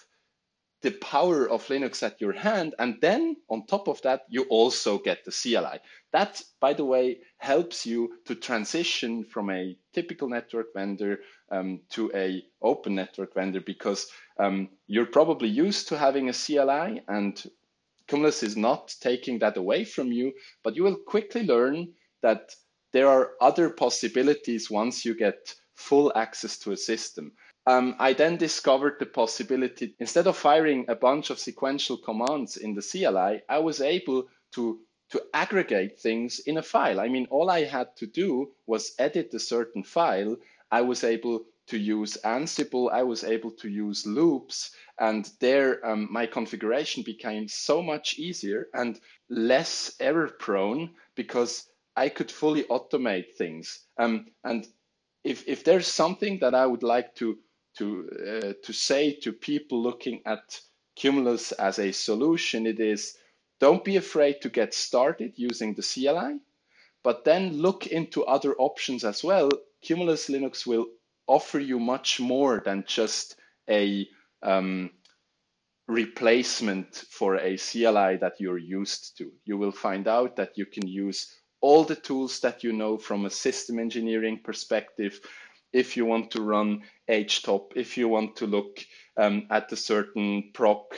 the 0.85 0.91
power 0.91 1.49
of 1.49 1.65
Linux 1.67 2.03
at 2.03 2.21
your 2.21 2.31
hand. 2.31 2.75
And 2.77 3.01
then 3.01 3.37
on 3.49 3.65
top 3.65 3.87
of 3.87 3.99
that, 4.03 4.21
you 4.29 4.43
also 4.43 4.99
get 4.99 5.25
the 5.25 5.31
CLI. 5.31 5.79
That, 6.13 6.43
by 6.61 6.73
the 6.73 6.85
way, 6.85 7.21
helps 7.39 7.87
you 7.87 8.19
to 8.25 8.35
transition 8.35 9.23
from 9.23 9.49
a 9.49 9.75
typical 9.93 10.29
network 10.29 10.67
vendor 10.75 11.21
um, 11.49 11.81
to 11.89 12.11
a 12.13 12.43
open 12.61 12.93
network 12.93 13.33
vendor 13.33 13.61
because 13.61 14.05
um, 14.37 14.69
you're 14.85 15.07
probably 15.07 15.49
used 15.49 15.87
to 15.87 15.97
having 15.97 16.29
a 16.29 16.33
CLI 16.33 17.01
and 17.07 17.43
Cumulus 18.07 18.43
is 18.43 18.55
not 18.55 18.93
taking 19.01 19.39
that 19.39 19.57
away 19.57 19.85
from 19.85 20.11
you, 20.11 20.33
but 20.63 20.75
you 20.75 20.83
will 20.83 20.97
quickly 21.07 21.41
learn 21.47 21.93
that 22.21 22.53
there 22.93 23.07
are 23.07 23.31
other 23.41 23.71
possibilities 23.71 24.69
once 24.69 25.03
you 25.03 25.15
get 25.15 25.55
full 25.73 26.13
access 26.15 26.59
to 26.59 26.73
a 26.73 26.77
system 26.77 27.31
um, 27.67 27.95
I 27.99 28.13
then 28.13 28.37
discovered 28.37 28.97
the 28.99 29.07
possibility, 29.07 29.95
instead 29.99 30.27
of 30.27 30.37
firing 30.37 30.85
a 30.87 30.95
bunch 30.95 31.29
of 31.29 31.39
sequential 31.39 31.97
commands 31.97 32.57
in 32.57 32.75
the 32.75 32.81
CLI, 32.81 33.41
I 33.49 33.59
was 33.59 33.81
able 33.81 34.27
to, 34.53 34.79
to 35.11 35.21
aggregate 35.33 35.99
things 35.99 36.39
in 36.39 36.57
a 36.57 36.61
file. 36.61 36.99
I 36.99 37.07
mean, 37.07 37.27
all 37.31 37.49
I 37.49 37.63
had 37.63 37.95
to 37.97 38.07
do 38.07 38.51
was 38.67 38.93
edit 38.99 39.33
a 39.33 39.39
certain 39.39 39.83
file. 39.83 40.37
I 40.71 40.81
was 40.81 41.03
able 41.03 41.45
to 41.67 41.77
use 41.77 42.17
Ansible, 42.23 42.91
I 42.91 43.01
was 43.03 43.23
able 43.23 43.51
to 43.51 43.69
use 43.69 44.05
loops, 44.05 44.71
and 44.99 45.27
there 45.39 45.83
um, 45.85 46.07
my 46.11 46.27
configuration 46.27 47.01
became 47.01 47.47
so 47.47 47.81
much 47.81 48.19
easier 48.19 48.67
and 48.73 48.99
less 49.29 49.95
error 49.99 50.27
prone 50.27 50.91
because 51.15 51.67
I 51.95 52.09
could 52.09 52.29
fully 52.29 52.63
automate 52.65 53.33
things. 53.33 53.79
Um, 53.97 54.27
and 54.43 54.67
if, 55.23 55.47
if 55.47 55.63
there's 55.63 55.87
something 55.87 56.39
that 56.39 56.53
I 56.53 56.67
would 56.67 56.83
like 56.83 57.15
to 57.15 57.39
to 57.77 58.09
uh, 58.11 58.53
to 58.63 58.73
say 58.73 59.13
to 59.21 59.31
people 59.31 59.81
looking 59.81 60.21
at 60.25 60.59
Cumulus 60.95 61.51
as 61.53 61.79
a 61.79 61.91
solution, 61.91 62.65
it 62.65 62.79
is 62.79 63.17
don't 63.59 63.83
be 63.83 63.97
afraid 63.97 64.41
to 64.41 64.49
get 64.49 64.73
started 64.73 65.33
using 65.35 65.73
the 65.73 65.81
CLI, 65.81 66.39
but 67.03 67.23
then 67.23 67.57
look 67.57 67.87
into 67.87 68.25
other 68.25 68.55
options 68.57 69.03
as 69.03 69.23
well. 69.23 69.49
Cumulus 69.81 70.29
Linux 70.29 70.65
will 70.65 70.87
offer 71.27 71.59
you 71.59 71.79
much 71.79 72.19
more 72.19 72.61
than 72.65 72.83
just 72.87 73.35
a 73.69 74.07
um, 74.43 74.91
replacement 75.87 76.95
for 77.09 77.35
a 77.35 77.57
CLI 77.57 78.17
that 78.17 78.35
you're 78.39 78.57
used 78.57 79.17
to. 79.17 79.31
You 79.45 79.57
will 79.57 79.71
find 79.71 80.07
out 80.07 80.35
that 80.35 80.57
you 80.57 80.65
can 80.65 80.87
use 80.87 81.33
all 81.61 81.83
the 81.83 81.95
tools 81.95 82.39
that 82.41 82.63
you 82.63 82.73
know 82.73 82.97
from 82.97 83.25
a 83.25 83.29
system 83.29 83.79
engineering 83.79 84.39
perspective 84.43 85.19
if 85.75 85.97
you 85.97 86.05
want 86.05 86.31
to 86.31 86.41
run 86.41 86.81
htop, 87.09 87.73
if 87.75 87.97
you 87.97 88.07
want 88.07 88.37
to 88.37 88.47
look 88.47 88.79
um, 89.17 89.45
at 89.51 89.71
a 89.73 89.75
certain 89.75 90.51
proc 90.53 90.95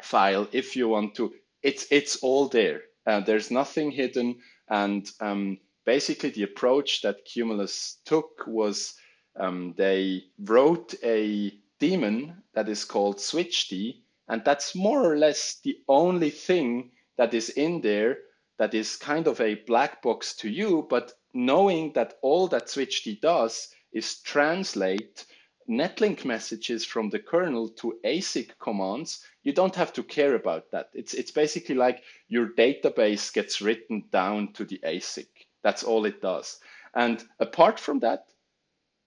file, 0.00 0.46
if 0.52 0.76
you 0.76 0.88
want 0.88 1.16
to, 1.16 1.34
it's 1.62 1.86
it's 1.90 2.16
all 2.22 2.48
there. 2.48 2.82
Uh, 3.04 3.20
there's 3.20 3.50
nothing 3.50 3.90
hidden, 3.90 4.38
and 4.68 5.10
um, 5.20 5.58
basically 5.84 6.30
the 6.30 6.44
approach 6.44 7.02
that 7.02 7.24
Cumulus 7.24 7.98
took 8.04 8.46
was 8.46 8.94
um, 9.34 9.74
they 9.76 10.22
wrote 10.38 10.94
a 11.02 11.52
daemon 11.80 12.42
that 12.54 12.68
is 12.68 12.84
called 12.84 13.18
switchd, 13.18 14.02
and 14.28 14.44
that's 14.44 14.76
more 14.76 15.02
or 15.02 15.18
less 15.18 15.58
the 15.64 15.78
only 15.88 16.30
thing 16.30 16.92
that 17.16 17.34
is 17.34 17.48
in 17.50 17.80
there 17.80 18.18
that 18.58 18.72
is 18.72 18.96
kind 18.96 19.26
of 19.26 19.40
a 19.40 19.56
black 19.66 20.00
box 20.00 20.34
to 20.36 20.48
you, 20.48 20.86
but 20.88 21.12
knowing 21.34 21.92
that 21.94 22.14
all 22.22 22.46
that 22.48 22.66
switchd 22.66 23.20
does 23.20 23.68
is 23.92 24.20
translate 24.20 25.26
netlink 25.68 26.24
messages 26.24 26.84
from 26.84 27.10
the 27.10 27.18
kernel 27.18 27.68
to 27.68 27.98
ASIC 28.04 28.50
commands, 28.58 29.24
you 29.42 29.52
don't 29.52 29.74
have 29.74 29.92
to 29.94 30.02
care 30.02 30.34
about 30.34 30.70
that. 30.70 30.90
It's, 30.94 31.14
it's 31.14 31.30
basically 31.30 31.74
like 31.74 32.02
your 32.28 32.48
database 32.48 33.32
gets 33.32 33.60
written 33.60 34.04
down 34.12 34.52
to 34.54 34.64
the 34.64 34.80
ASIC. 34.84 35.26
That's 35.62 35.82
all 35.82 36.04
it 36.04 36.22
does. 36.22 36.60
And 36.94 37.22
apart 37.40 37.80
from 37.80 38.00
that, 38.00 38.26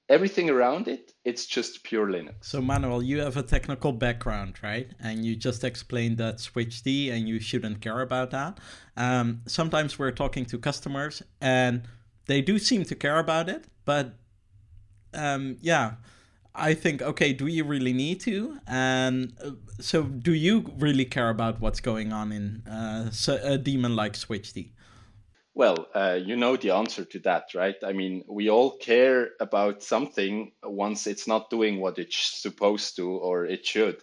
everything 0.10 0.50
around 0.50 0.88
it, 0.88 1.14
it's 1.24 1.46
just 1.46 1.84
pure 1.84 2.08
Linux. 2.08 2.34
So 2.42 2.62
Manuel, 2.62 3.02
you 3.04 3.20
have 3.20 3.38
a 3.38 3.44
technical 3.44 3.94
background, 3.94 4.56
right? 4.62 4.90
And 5.00 5.24
you 5.24 5.36
just 5.36 5.64
explained 5.64 6.18
that 6.18 6.38
switchd 6.38 7.12
and 7.12 7.28
you 7.28 7.40
shouldn't 7.40 7.80
care 7.80 8.02
about 8.02 8.32
that. 8.32 8.60
Um, 8.98 9.42
sometimes 9.46 9.98
we're 9.98 10.12
talking 10.12 10.46
to 10.46 10.58
customers 10.58 11.24
and 11.40 11.84
they 12.26 12.42
do 12.42 12.60
seem 12.60 12.84
to 12.86 12.96
care 12.96 13.20
about 13.20 13.50
it, 13.50 13.66
but 13.86 14.16
um, 15.14 15.58
yeah, 15.62 15.94
I 16.56 16.74
think, 16.74 17.02
okay, 17.02 17.34
do 17.34 17.48
you 17.48 17.64
really 17.64 17.94
need 17.94 18.20
to? 18.22 18.60
And 18.68 19.34
uh, 19.44 19.52
so, 19.80 20.04
do 20.04 20.34
you 20.34 20.72
really 20.78 21.06
care 21.06 21.30
about 21.30 21.62
what's 21.62 21.80
going 21.80 22.12
on 22.12 22.32
in 22.32 22.64
uh, 22.68 23.12
a 23.44 23.58
daemon 23.58 23.96
like 23.96 24.14
switchd? 24.14 24.72
Well, 25.56 25.88
uh, 25.94 26.18
you 26.24 26.36
know 26.36 26.56
the 26.56 26.72
answer 26.72 27.04
to 27.04 27.20
that, 27.20 27.54
right? 27.54 27.76
I 27.86 27.92
mean, 27.92 28.24
we 28.30 28.50
all 28.50 28.78
care 28.78 29.32
about 29.42 29.84
something 29.84 30.52
once 30.64 31.06
it's 31.06 31.28
not 31.28 31.50
doing 31.50 31.82
what 31.82 32.00
it's 32.00 32.42
supposed 32.42 32.96
to 32.96 33.10
or 33.10 33.46
it 33.46 33.66
should 33.66 34.02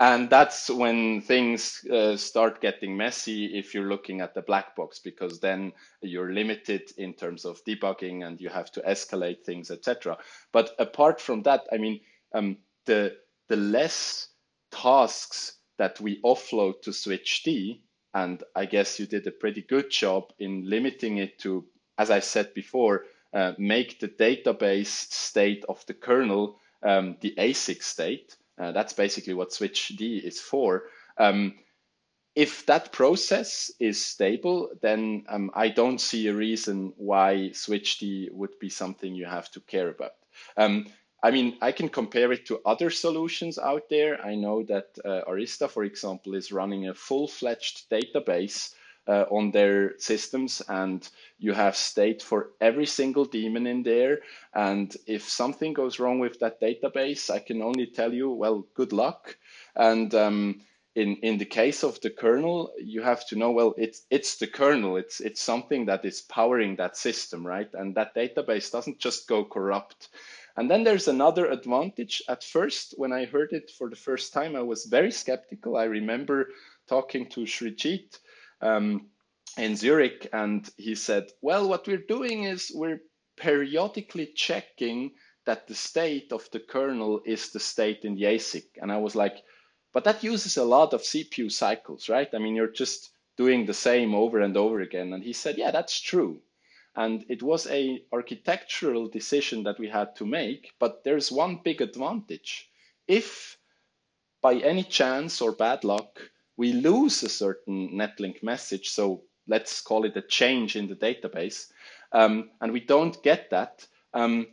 and 0.00 0.30
that's 0.30 0.70
when 0.70 1.20
things 1.20 1.84
uh, 1.92 2.16
start 2.16 2.62
getting 2.62 2.96
messy 2.96 3.58
if 3.58 3.74
you're 3.74 3.88
looking 3.88 4.22
at 4.22 4.34
the 4.34 4.40
black 4.40 4.74
box 4.74 4.98
because 4.98 5.40
then 5.40 5.72
you're 6.00 6.32
limited 6.32 6.90
in 6.96 7.12
terms 7.12 7.44
of 7.44 7.62
debugging 7.66 8.26
and 8.26 8.40
you 8.40 8.48
have 8.48 8.72
to 8.72 8.80
escalate 8.80 9.44
things 9.44 9.70
etc 9.70 10.16
but 10.52 10.70
apart 10.78 11.20
from 11.20 11.42
that 11.42 11.62
i 11.72 11.76
mean 11.76 12.00
um, 12.34 12.56
the 12.86 13.14
the 13.48 13.56
less 13.56 14.28
tasks 14.72 15.58
that 15.78 16.00
we 16.00 16.20
offload 16.22 16.80
to 16.82 16.90
switchd 16.90 17.80
and 18.14 18.42
i 18.56 18.64
guess 18.64 18.98
you 18.98 19.06
did 19.06 19.26
a 19.26 19.32
pretty 19.32 19.62
good 19.62 19.90
job 19.90 20.24
in 20.38 20.68
limiting 20.68 21.18
it 21.18 21.38
to 21.38 21.64
as 21.98 22.10
i 22.10 22.18
said 22.20 22.52
before 22.54 23.04
uh, 23.34 23.52
make 23.58 24.00
the 24.00 24.08
database 24.08 25.12
state 25.12 25.64
of 25.68 25.84
the 25.86 25.94
kernel 25.94 26.58
um, 26.82 27.16
the 27.20 27.34
asic 27.38 27.82
state 27.82 28.36
uh, 28.60 28.72
that's 28.72 28.92
basically 28.92 29.34
what 29.34 29.50
switchd 29.50 30.22
is 30.22 30.40
for. 30.40 30.84
Um, 31.16 31.54
if 32.36 32.66
that 32.66 32.92
process 32.92 33.70
is 33.80 34.04
stable, 34.04 34.70
then 34.82 35.24
um, 35.28 35.50
I 35.54 35.68
don't 35.68 36.00
see 36.00 36.28
a 36.28 36.34
reason 36.34 36.92
why 36.96 37.50
switchd 37.52 38.30
would 38.32 38.58
be 38.60 38.68
something 38.68 39.14
you 39.14 39.26
have 39.26 39.50
to 39.52 39.60
care 39.60 39.88
about. 39.88 40.12
Um, 40.56 40.86
I 41.22 41.30
mean, 41.30 41.58
I 41.60 41.72
can 41.72 41.88
compare 41.88 42.32
it 42.32 42.46
to 42.46 42.60
other 42.64 42.88
solutions 42.90 43.58
out 43.58 43.88
there. 43.90 44.24
I 44.24 44.36
know 44.36 44.62
that 44.64 44.96
uh, 45.04 45.22
Arista, 45.28 45.68
for 45.68 45.84
example, 45.84 46.34
is 46.34 46.52
running 46.52 46.88
a 46.88 46.94
full-fledged 46.94 47.90
database 47.90 48.74
uh, 49.10 49.24
on 49.28 49.50
their 49.50 49.98
systems 49.98 50.62
and 50.68 51.08
you 51.38 51.52
have 51.52 51.74
state 51.74 52.22
for 52.22 52.50
every 52.60 52.86
single 52.86 53.24
daemon 53.24 53.66
in 53.66 53.82
there. 53.82 54.20
And 54.54 54.96
if 55.06 55.28
something 55.28 55.72
goes 55.72 55.98
wrong 55.98 56.20
with 56.20 56.38
that 56.38 56.60
database, 56.60 57.28
I 57.28 57.40
can 57.40 57.60
only 57.60 57.86
tell 57.86 58.12
you, 58.12 58.30
well, 58.30 58.66
good 58.74 58.92
luck. 58.92 59.36
And 59.74 60.14
um, 60.14 60.60
in, 60.94 61.16
in 61.22 61.38
the 61.38 61.44
case 61.44 61.82
of 61.82 62.00
the 62.02 62.10
kernel, 62.10 62.72
you 62.78 63.02
have 63.02 63.26
to 63.28 63.36
know, 63.36 63.50
well, 63.50 63.74
it's, 63.76 64.02
it's 64.10 64.36
the 64.36 64.46
kernel. 64.46 64.96
It's, 64.96 65.18
it's 65.20 65.42
something 65.42 65.86
that 65.86 66.04
is 66.04 66.22
powering 66.22 66.76
that 66.76 66.96
system, 66.96 67.44
right? 67.44 67.70
And 67.74 67.96
that 67.96 68.14
database 68.14 68.70
doesn't 68.70 69.00
just 69.00 69.26
go 69.26 69.44
corrupt. 69.44 70.08
And 70.56 70.70
then 70.70 70.84
there's 70.84 71.08
another 71.08 71.50
advantage. 71.50 72.22
At 72.28 72.44
first, 72.44 72.94
when 72.96 73.12
I 73.12 73.24
heard 73.24 73.52
it 73.52 73.72
for 73.76 73.90
the 73.90 73.96
first 73.96 74.32
time, 74.32 74.54
I 74.54 74.62
was 74.62 74.84
very 74.84 75.10
skeptical. 75.10 75.76
I 75.76 75.84
remember 75.84 76.48
talking 76.88 77.26
to 77.30 77.40
Srijit 77.40 78.18
um, 78.60 79.08
in 79.56 79.76
Zurich, 79.76 80.28
and 80.32 80.68
he 80.76 80.94
said, 80.94 81.30
Well, 81.40 81.68
what 81.68 81.86
we're 81.86 82.06
doing 82.08 82.44
is 82.44 82.70
we're 82.74 83.00
periodically 83.36 84.26
checking 84.26 85.12
that 85.46 85.66
the 85.66 85.74
state 85.74 86.32
of 86.32 86.48
the 86.52 86.60
kernel 86.60 87.22
is 87.24 87.50
the 87.50 87.60
state 87.60 88.04
in 88.04 88.14
the 88.14 88.24
ASIC. 88.24 88.64
And 88.80 88.92
I 88.92 88.98
was 88.98 89.16
like, 89.16 89.42
but 89.92 90.04
that 90.04 90.22
uses 90.22 90.56
a 90.56 90.64
lot 90.64 90.92
of 90.92 91.02
CPU 91.02 91.50
cycles, 91.50 92.08
right? 92.08 92.28
I 92.32 92.38
mean, 92.38 92.54
you're 92.54 92.68
just 92.68 93.10
doing 93.36 93.66
the 93.66 93.74
same 93.74 94.14
over 94.14 94.40
and 94.40 94.56
over 94.56 94.80
again. 94.80 95.12
And 95.12 95.24
he 95.24 95.32
said, 95.32 95.58
yeah, 95.58 95.70
that's 95.70 96.00
true. 96.00 96.40
And 96.94 97.24
it 97.28 97.42
was 97.42 97.66
a 97.66 98.04
architectural 98.12 99.08
decision 99.08 99.62
that 99.64 99.78
we 99.78 99.88
had 99.88 100.14
to 100.16 100.26
make, 100.26 100.72
but 100.78 101.02
there's 101.04 101.32
one 101.32 101.60
big 101.64 101.80
advantage. 101.80 102.68
If 103.08 103.56
by 104.42 104.54
any 104.54 104.84
chance 104.84 105.40
or 105.40 105.52
bad 105.52 105.84
luck, 105.84 106.20
we 106.60 106.74
lose 106.74 107.22
a 107.22 107.28
certain 107.30 107.88
netlink 108.00 108.42
message, 108.42 108.90
so 108.90 109.22
let's 109.48 109.80
call 109.80 110.04
it 110.04 110.14
a 110.14 110.20
change 110.38 110.76
in 110.76 110.86
the 110.88 110.94
database, 110.94 111.68
um, 112.12 112.50
and 112.60 112.70
we 112.70 112.80
don't 112.80 113.22
get 113.22 113.48
that, 113.48 113.86
um, 114.12 114.46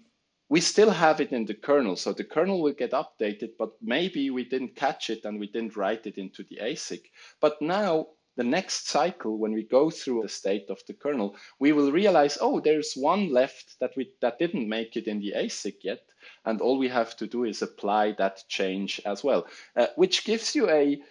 we 0.48 0.62
still 0.62 0.90
have 0.90 1.20
it 1.20 1.34
in 1.34 1.46
the 1.46 1.54
kernel. 1.54 1.98
So 1.98 2.14
the 2.14 2.24
kernel 2.24 2.62
will 2.62 2.72
get 2.72 2.92
updated, 2.92 3.50
but 3.60 3.72
maybe 3.82 4.30
we 4.30 4.46
didn't 4.46 4.78
catch 4.78 5.10
it 5.10 5.26
and 5.26 5.38
we 5.38 5.48
didn't 5.48 5.76
write 5.76 6.08
it 6.08 6.18
into 6.18 6.46
the 6.50 6.60
ASIC. 6.62 7.02
But 7.42 7.62
now 7.62 8.08
the 8.38 8.46
next 8.46 8.88
cycle, 8.88 9.38
when 9.38 9.52
we 9.52 9.64
go 9.64 9.90
through 9.90 10.22
the 10.22 10.30
state 10.30 10.70
of 10.70 10.80
the 10.88 10.94
kernel, 10.94 11.36
we 11.60 11.74
will 11.74 11.92
realize, 11.92 12.38
oh, 12.40 12.62
there's 12.62 12.94
one 12.94 13.34
left 13.34 13.78
that 13.82 13.92
we 13.98 14.14
that 14.22 14.40
didn't 14.40 14.70
make 14.70 14.96
it 14.96 15.08
in 15.08 15.20
the 15.20 15.34
ASIC 15.36 15.84
yet. 15.84 16.04
And 16.46 16.62
all 16.62 16.78
we 16.78 16.88
have 16.88 17.18
to 17.18 17.28
do 17.28 17.44
is 17.44 17.62
apply 17.62 18.14
that 18.14 18.46
change 18.48 19.02
as 19.06 19.26
well, 19.26 19.48
uh, 19.76 19.88
which 19.98 20.24
gives 20.24 20.56
you 20.56 20.70
a 20.70 21.02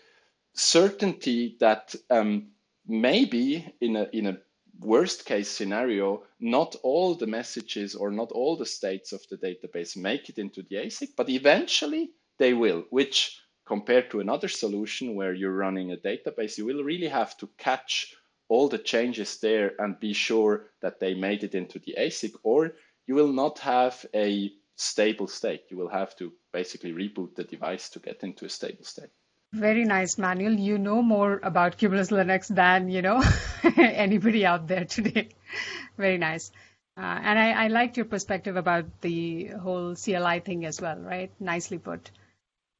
certainty 0.56 1.56
that 1.60 1.94
um, 2.10 2.48
maybe 2.88 3.74
in 3.80 3.96
a 3.96 4.08
in 4.12 4.26
a 4.26 4.38
worst 4.80 5.24
case 5.24 5.48
scenario, 5.50 6.22
not 6.40 6.76
all 6.82 7.14
the 7.14 7.26
messages 7.26 7.94
or 7.94 8.10
not 8.10 8.32
all 8.32 8.56
the 8.56 8.66
states 8.66 9.12
of 9.12 9.22
the 9.30 9.36
database 9.36 9.96
make 9.96 10.28
it 10.28 10.38
into 10.38 10.62
the 10.62 10.76
ASIC, 10.76 11.10
but 11.16 11.30
eventually 11.30 12.10
they 12.38 12.52
will, 12.52 12.84
which 12.90 13.40
compared 13.66 14.10
to 14.10 14.20
another 14.20 14.48
solution 14.48 15.14
where 15.14 15.34
you're 15.34 15.56
running 15.56 15.92
a 15.92 15.96
database, 15.96 16.58
you 16.58 16.64
will 16.64 16.84
really 16.84 17.08
have 17.08 17.36
to 17.38 17.48
catch 17.58 18.14
all 18.48 18.68
the 18.68 18.78
changes 18.78 19.38
there 19.40 19.72
and 19.78 19.98
be 19.98 20.12
sure 20.12 20.66
that 20.80 21.00
they 21.00 21.14
made 21.14 21.42
it 21.42 21.54
into 21.54 21.78
the 21.80 21.94
ASIC, 21.98 22.32
or 22.42 22.74
you 23.06 23.14
will 23.14 23.32
not 23.32 23.58
have 23.58 24.06
a 24.14 24.52
stable 24.76 25.26
state. 25.26 25.64
You 25.70 25.78
will 25.78 25.88
have 25.88 26.14
to 26.16 26.32
basically 26.52 26.92
reboot 26.92 27.34
the 27.34 27.44
device 27.44 27.88
to 27.90 27.98
get 27.98 28.22
into 28.22 28.44
a 28.44 28.48
stable 28.48 28.84
state. 28.84 29.10
Very 29.56 29.84
nice, 29.84 30.18
Manuel. 30.18 30.52
You 30.52 30.76
know 30.76 31.00
more 31.00 31.40
about 31.42 31.78
Cumulus 31.78 32.10
Linux 32.10 32.48
than, 32.48 32.90
you 32.90 33.00
know, 33.00 33.22
anybody 33.76 34.44
out 34.44 34.66
there 34.68 34.84
today. 34.84 35.30
Very 35.96 36.18
nice. 36.18 36.50
Uh, 36.98 37.18
and 37.22 37.38
I, 37.38 37.64
I 37.64 37.68
liked 37.68 37.96
your 37.96 38.04
perspective 38.06 38.56
about 38.56 38.84
the 39.00 39.46
whole 39.46 39.94
CLI 39.96 40.40
thing 40.40 40.66
as 40.66 40.80
well, 40.80 40.98
right? 40.98 41.30
Nicely 41.40 41.78
put. 41.78 42.10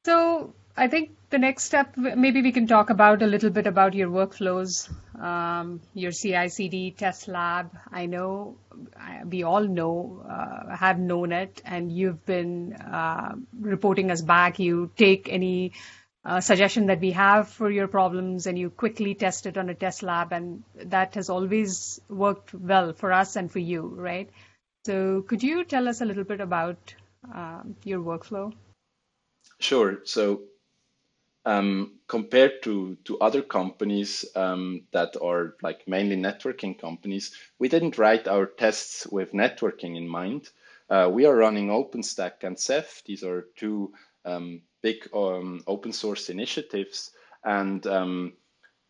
So 0.04 0.52
I 0.76 0.88
think 0.88 1.12
the 1.30 1.38
next 1.38 1.64
step, 1.64 1.96
maybe 1.96 2.42
we 2.42 2.52
can 2.52 2.66
talk 2.66 2.90
about 2.90 3.22
a 3.22 3.26
little 3.26 3.50
bit 3.50 3.66
about 3.66 3.94
your 3.94 4.08
workflows, 4.10 4.90
um, 5.18 5.80
your 5.94 6.12
CI/CD 6.12 6.90
test 6.90 7.26
lab. 7.26 7.70
I 7.90 8.04
know 8.04 8.58
we 9.26 9.42
all 9.44 9.64
know, 9.66 10.22
uh, 10.28 10.76
have 10.76 10.98
known 10.98 11.32
it, 11.32 11.62
and 11.64 11.90
you've 11.90 12.24
been 12.26 12.74
uh, 12.74 13.34
reporting 13.58 14.10
us 14.10 14.20
back. 14.20 14.58
You 14.58 14.90
take 14.96 15.28
any 15.30 15.72
uh, 16.26 16.40
suggestion 16.40 16.86
that 16.86 17.00
we 17.00 17.12
have 17.12 17.48
for 17.48 17.70
your 17.70 17.86
problems 17.86 18.46
and 18.46 18.58
you 18.58 18.68
quickly 18.68 19.14
test 19.14 19.46
it 19.46 19.56
on 19.56 19.68
a 19.68 19.74
test 19.74 20.02
lab 20.02 20.32
and 20.32 20.64
that 20.74 21.14
has 21.14 21.30
always 21.30 22.00
worked 22.08 22.52
well 22.52 22.92
for 22.92 23.12
us 23.12 23.36
and 23.36 23.50
for 23.50 23.60
you 23.60 23.82
right 23.82 24.28
so 24.84 25.22
could 25.22 25.42
you 25.42 25.64
tell 25.64 25.88
us 25.88 26.00
a 26.00 26.04
little 26.04 26.24
bit 26.24 26.40
about 26.40 26.94
uh, 27.32 27.60
your 27.84 28.00
workflow 28.00 28.52
sure 29.60 30.00
so 30.04 30.42
um, 31.44 31.92
compared 32.08 32.60
to, 32.64 32.96
to 33.04 33.20
other 33.20 33.40
companies 33.40 34.24
um, 34.34 34.82
that 34.92 35.16
are 35.22 35.54
like 35.62 35.86
mainly 35.86 36.16
networking 36.16 36.76
companies, 36.76 37.36
we 37.60 37.68
didn't 37.68 37.98
write 37.98 38.26
our 38.26 38.46
tests 38.46 39.06
with 39.06 39.32
networking 39.32 39.96
in 39.96 40.08
mind. 40.08 40.48
Uh, 40.90 41.08
we 41.10 41.24
are 41.24 41.36
running 41.36 41.68
OpenStack 41.68 42.42
and 42.42 42.58
Ceph. 42.58 43.04
These 43.06 43.22
are 43.22 43.46
two 43.54 43.92
um, 44.24 44.62
big 44.86 45.08
um, 45.12 45.64
open 45.66 45.92
source 45.92 46.30
initiatives. 46.30 47.10
And 47.44 47.84
um, 47.88 48.34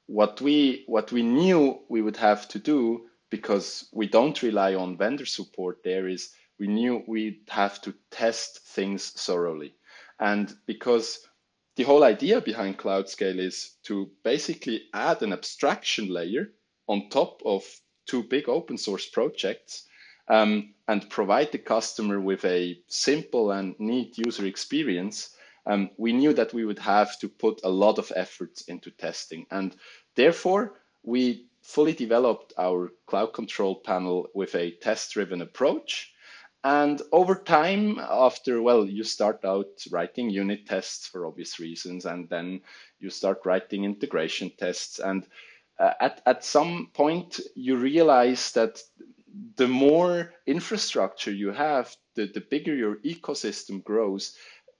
what 0.06 0.42
we 0.42 0.84
what 0.86 1.10
we 1.10 1.22
knew 1.22 1.78
we 1.88 2.02
would 2.02 2.18
have 2.18 2.46
to 2.48 2.58
do 2.58 3.08
because 3.30 3.88
we 3.92 4.06
don't 4.06 4.42
rely 4.42 4.74
on 4.74 4.98
vendor 4.98 5.26
support 5.26 5.78
there 5.82 6.06
is 6.06 6.34
we 6.60 6.66
knew 6.66 7.02
we'd 7.06 7.48
have 7.48 7.80
to 7.82 7.94
test 8.10 8.60
things 8.76 9.10
thoroughly. 9.10 9.74
And 10.20 10.54
because 10.66 11.18
the 11.76 11.84
whole 11.84 12.04
idea 12.04 12.40
behind 12.40 12.78
CloudScale 12.78 13.38
is 13.38 13.76
to 13.84 14.10
basically 14.22 14.88
add 14.92 15.22
an 15.22 15.32
abstraction 15.32 16.08
layer 16.08 16.52
on 16.88 17.08
top 17.08 17.42
of 17.44 17.62
two 18.06 18.22
big 18.22 18.48
open 18.48 18.78
source 18.78 19.06
projects 19.08 19.88
um, 20.28 20.74
and 20.88 21.10
provide 21.10 21.52
the 21.52 21.58
customer 21.74 22.20
with 22.20 22.44
a 22.44 22.78
simple 22.86 23.50
and 23.50 23.74
neat 23.78 24.18
user 24.18 24.46
experience 24.46 25.35
um, 25.66 25.90
we 25.96 26.12
knew 26.12 26.32
that 26.32 26.54
we 26.54 26.64
would 26.64 26.78
have 26.78 27.18
to 27.18 27.28
put 27.28 27.60
a 27.64 27.68
lot 27.68 27.98
of 27.98 28.12
efforts 28.14 28.62
into 28.62 28.90
testing. 28.90 29.46
And 29.50 29.74
therefore, 30.14 30.74
we 31.02 31.46
fully 31.62 31.92
developed 31.92 32.52
our 32.56 32.92
cloud 33.06 33.32
control 33.34 33.80
panel 33.80 34.28
with 34.34 34.54
a 34.54 34.70
test 34.70 35.12
driven 35.12 35.42
approach. 35.42 36.12
And 36.62 37.00
over 37.12 37.34
time, 37.34 37.98
after, 37.98 38.62
well, 38.62 38.86
you 38.86 39.04
start 39.04 39.44
out 39.44 39.66
writing 39.90 40.30
unit 40.30 40.66
tests 40.66 41.06
for 41.06 41.26
obvious 41.26 41.60
reasons, 41.60 42.06
and 42.06 42.28
then 42.28 42.60
you 42.98 43.10
start 43.10 43.42
writing 43.44 43.84
integration 43.84 44.50
tests. 44.56 44.98
And 44.98 45.26
uh, 45.78 45.92
at, 46.00 46.22
at 46.26 46.44
some 46.44 46.90
point, 46.92 47.40
you 47.54 47.76
realize 47.76 48.52
that 48.52 48.82
the 49.56 49.68
more 49.68 50.32
infrastructure 50.46 51.32
you 51.32 51.52
have, 51.52 51.94
the, 52.14 52.26
the 52.26 52.40
bigger 52.40 52.74
your 52.74 52.96
ecosystem 52.96 53.84
grows, 53.84 54.36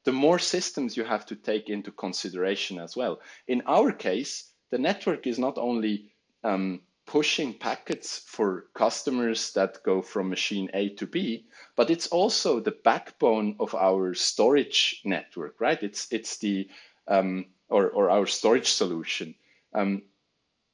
the 0.07 0.13
more 0.13 0.39
systems 0.39 0.97
you 0.97 1.05
have 1.05 1.27
to 1.27 1.35
take 1.35 1.69
into 1.69 1.91
consideration 1.91 2.79
as 2.79 2.97
well. 2.97 3.21
In 3.49 3.61
our 3.67 3.91
case, 3.91 4.53
the 4.71 4.79
network 4.79 5.27
is 5.27 5.37
not 5.37 5.59
only 5.59 6.13
um, 6.45 6.81
pushing 7.07 7.53
packets 7.53 8.21
for 8.25 8.67
customers 8.73 9.53
that 9.55 9.83
go 9.83 10.01
from 10.01 10.31
machine 10.31 10.71
A 10.75 10.91
to 10.91 11.07
B, 11.09 11.47
but 11.75 11.91
it's 11.91 12.07
also 12.07 12.61
the 12.61 12.79
backbone 12.85 13.57
of 13.59 13.75
our 13.75 14.15
storage 14.15 15.03
network, 15.05 15.61
right? 15.61 15.83
It's 15.83 16.07
it's 16.13 16.39
the 16.39 16.69
um, 17.09 17.47
or 17.69 17.91
or 17.91 18.09
our 18.09 18.27
storage 18.27 18.69
solution. 18.69 19.35
Um, 19.75 20.03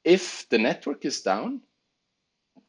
if 0.03 0.47
the 0.49 0.59
network 0.59 1.05
is 1.05 1.21
down, 1.21 1.61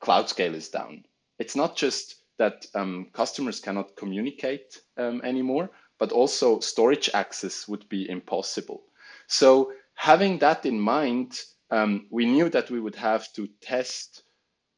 cloud 0.01 0.31
scale 0.31 0.55
is 0.55 0.71
down. 0.71 1.05
It's 1.39 1.57
not 1.57 1.77
just 1.77 2.25
that 2.39 2.67
um, 2.75 3.11
customers 3.13 3.61
cannot 3.61 3.97
communicate 3.97 4.81
um, 4.97 5.21
anymore, 5.23 5.71
but 5.99 6.13
also 6.13 6.61
storage 6.61 7.11
access 7.15 7.69
would 7.69 7.89
be 7.89 8.09
impossible. 8.09 8.83
So 9.27 9.73
having 9.95 10.39
that 10.39 10.67
in 10.67 10.79
mind, 10.79 11.41
um, 11.71 12.07
we 12.11 12.27
knew 12.27 12.49
that 12.51 12.71
we 12.71 12.81
would 12.81 12.97
have 12.97 13.33
to 13.35 13.49
test 13.61 14.23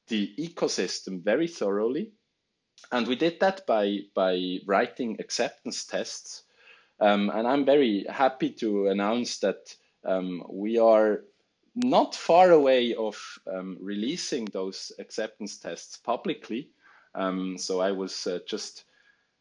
the 0.08 0.32
ecosystem 0.38 1.22
very 1.22 1.48
thoroughly. 1.48 2.12
And 2.92 3.06
we 3.06 3.16
did 3.16 3.40
that 3.40 3.66
by, 3.66 4.00
by 4.14 4.58
writing 4.66 5.16
acceptance 5.18 5.84
tests. 5.84 6.44
Um, 7.00 7.30
and 7.30 7.46
I'm 7.46 7.64
very 7.64 8.06
happy 8.08 8.50
to 8.50 8.88
announce 8.88 9.38
that 9.40 9.74
um, 10.04 10.42
we 10.48 10.78
are 10.78 11.24
not 11.74 12.14
far 12.14 12.52
away 12.52 12.94
of 12.94 13.16
um, 13.52 13.76
releasing 13.80 14.46
those 14.46 14.92
acceptance 14.98 15.58
tests 15.58 15.96
publicly. 15.96 16.70
Um, 17.14 17.58
so 17.58 17.80
I 17.80 17.92
was 17.92 18.26
uh, 18.26 18.38
just 18.46 18.84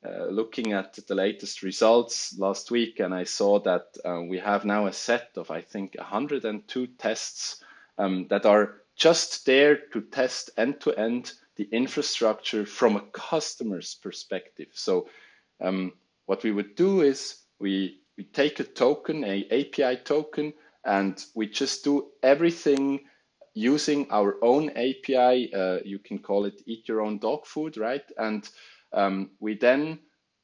uh, 0.06 0.26
looking 0.26 0.74
at 0.74 0.94
the 1.08 1.16
latest 1.16 1.64
results 1.64 2.38
last 2.38 2.70
week, 2.72 3.00
and 3.00 3.14
I 3.14 3.24
saw 3.24 3.60
that 3.62 3.86
uh, 4.04 4.22
we 4.22 4.38
have 4.40 4.66
now 4.66 4.86
a 4.88 4.94
set 4.94 5.32
of, 5.38 5.50
I 5.50 5.62
think, 5.62 5.96
102 5.98 6.88
tests 6.98 7.64
um, 7.98 8.28
that 8.30 8.46
are 8.46 8.82
just 8.96 9.46
there 9.46 9.78
to 9.94 10.02
test 10.02 10.52
end 10.58 10.80
to 10.82 10.94
end 10.94 11.34
the 11.56 11.68
infrastructure 11.72 12.66
from 12.66 12.96
a 12.96 13.02
customer's 13.14 13.96
perspective. 13.96 14.68
So, 14.74 15.08
um, 15.62 15.94
what 16.26 16.44
we 16.44 16.52
would 16.52 16.76
do 16.76 17.02
is 17.02 17.38
we, 17.60 18.00
we 18.18 18.26
take 18.26 18.60
a 18.60 18.64
token, 18.64 19.24
a 19.24 19.46
API 19.52 20.02
token, 20.04 20.54
and 20.86 21.24
we 21.34 21.48
just 21.48 21.84
do 21.84 22.12
everything 22.22 23.02
using 23.54 24.08
our 24.12 24.38
own 24.44 24.70
API. 24.72 25.54
Uh, 25.54 25.80
you 25.84 26.00
can 26.00 26.20
call 26.20 26.46
it 26.46 26.62
eat 26.66 26.88
your 26.88 27.02
own 27.02 27.18
dog 27.18 27.46
food, 27.46 27.78
right? 27.78 28.04
And 28.18 28.48
um, 28.96 29.30
we 29.40 29.56
then 29.56 30.00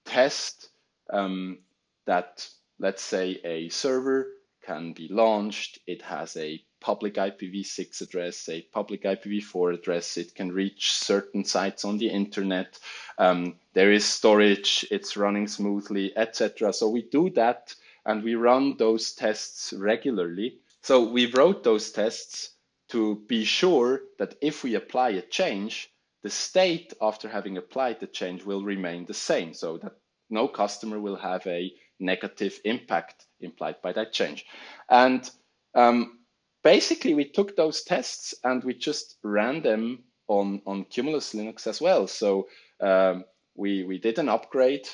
test 0.05 0.69
um, 1.09 1.59
that, 2.05 2.47
let's 2.79 3.01
say, 3.01 3.39
a 3.43 3.69
server 3.69 4.27
can 4.63 4.93
be 4.93 5.07
launched. 5.07 5.79
It 5.87 6.01
has 6.03 6.37
a 6.37 6.61
public 6.81 7.15
IPv6 7.15 8.01
address, 8.01 8.49
a 8.49 8.61
public 8.73 9.03
IPv4 9.03 9.75
address. 9.75 10.17
It 10.17 10.35
can 10.35 10.51
reach 10.51 10.91
certain 10.91 11.45
sites 11.45 11.85
on 11.85 11.97
the 11.97 12.09
internet. 12.09 12.77
Um, 13.17 13.55
there 13.73 13.91
is 13.91 14.05
storage. 14.05 14.85
It's 14.91 15.15
running 15.15 15.47
smoothly, 15.47 16.15
etc. 16.17 16.73
So 16.73 16.89
we 16.89 17.03
do 17.03 17.29
that 17.31 17.73
and 18.05 18.23
we 18.23 18.35
run 18.35 18.77
those 18.77 19.13
tests 19.13 19.73
regularly. 19.73 20.57
So 20.81 21.03
we 21.03 21.27
wrote 21.27 21.63
those 21.63 21.91
tests 21.91 22.51
to 22.89 23.23
be 23.27 23.45
sure 23.45 24.01
that 24.17 24.35
if 24.41 24.63
we 24.63 24.75
apply 24.75 25.09
a 25.11 25.21
change, 25.21 25.90
the 26.23 26.29
state 26.29 26.93
after 27.01 27.27
having 27.27 27.57
applied 27.57 27.99
the 27.99 28.07
change 28.07 28.43
will 28.43 28.63
remain 28.63 29.05
the 29.05 29.13
same 29.13 29.53
so 29.53 29.77
that 29.77 29.93
no 30.29 30.47
customer 30.47 30.99
will 30.99 31.17
have 31.17 31.45
a 31.47 31.71
negative 31.99 32.59
impact 32.63 33.25
implied 33.39 33.75
by 33.81 33.93
that 33.93 34.13
change. 34.13 34.45
And 34.89 35.29
um, 35.75 36.19
basically, 36.63 37.13
we 37.13 37.25
took 37.25 37.55
those 37.55 37.83
tests 37.83 38.33
and 38.43 38.63
we 38.63 38.73
just 38.73 39.17
ran 39.23 39.61
them 39.61 40.03
on, 40.27 40.61
on 40.65 40.85
Cumulus 40.85 41.33
Linux 41.33 41.67
as 41.67 41.81
well. 41.81 42.07
So 42.07 42.47
um, 42.79 43.25
we, 43.55 43.83
we 43.83 43.97
did 43.97 44.19
an 44.19 44.29
upgrade. 44.29 44.87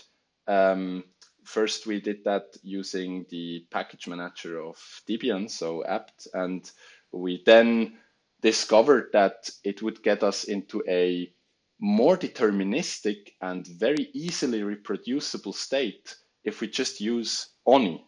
Um, 0.47 1.03
first, 1.43 1.85
we 1.85 2.01
did 2.01 2.23
that 2.25 2.45
using 2.63 3.25
the 3.29 3.65
package 3.71 4.07
manager 4.07 4.59
of 4.61 4.77
Debian, 5.07 5.49
so 5.49 5.85
apt, 5.85 6.27
and 6.33 6.69
we 7.11 7.43
then 7.45 7.97
discovered 8.41 9.09
that 9.13 9.49
it 9.63 9.81
would 9.81 10.03
get 10.03 10.23
us 10.23 10.43
into 10.45 10.83
a 10.87 11.31
more 11.79 12.17
deterministic 12.17 13.33
and 13.41 13.67
very 13.67 14.09
easily 14.13 14.63
reproducible 14.63 15.53
state 15.53 16.15
if 16.43 16.61
we 16.61 16.67
just 16.67 17.01
use 17.01 17.49
ONIE. 17.65 18.03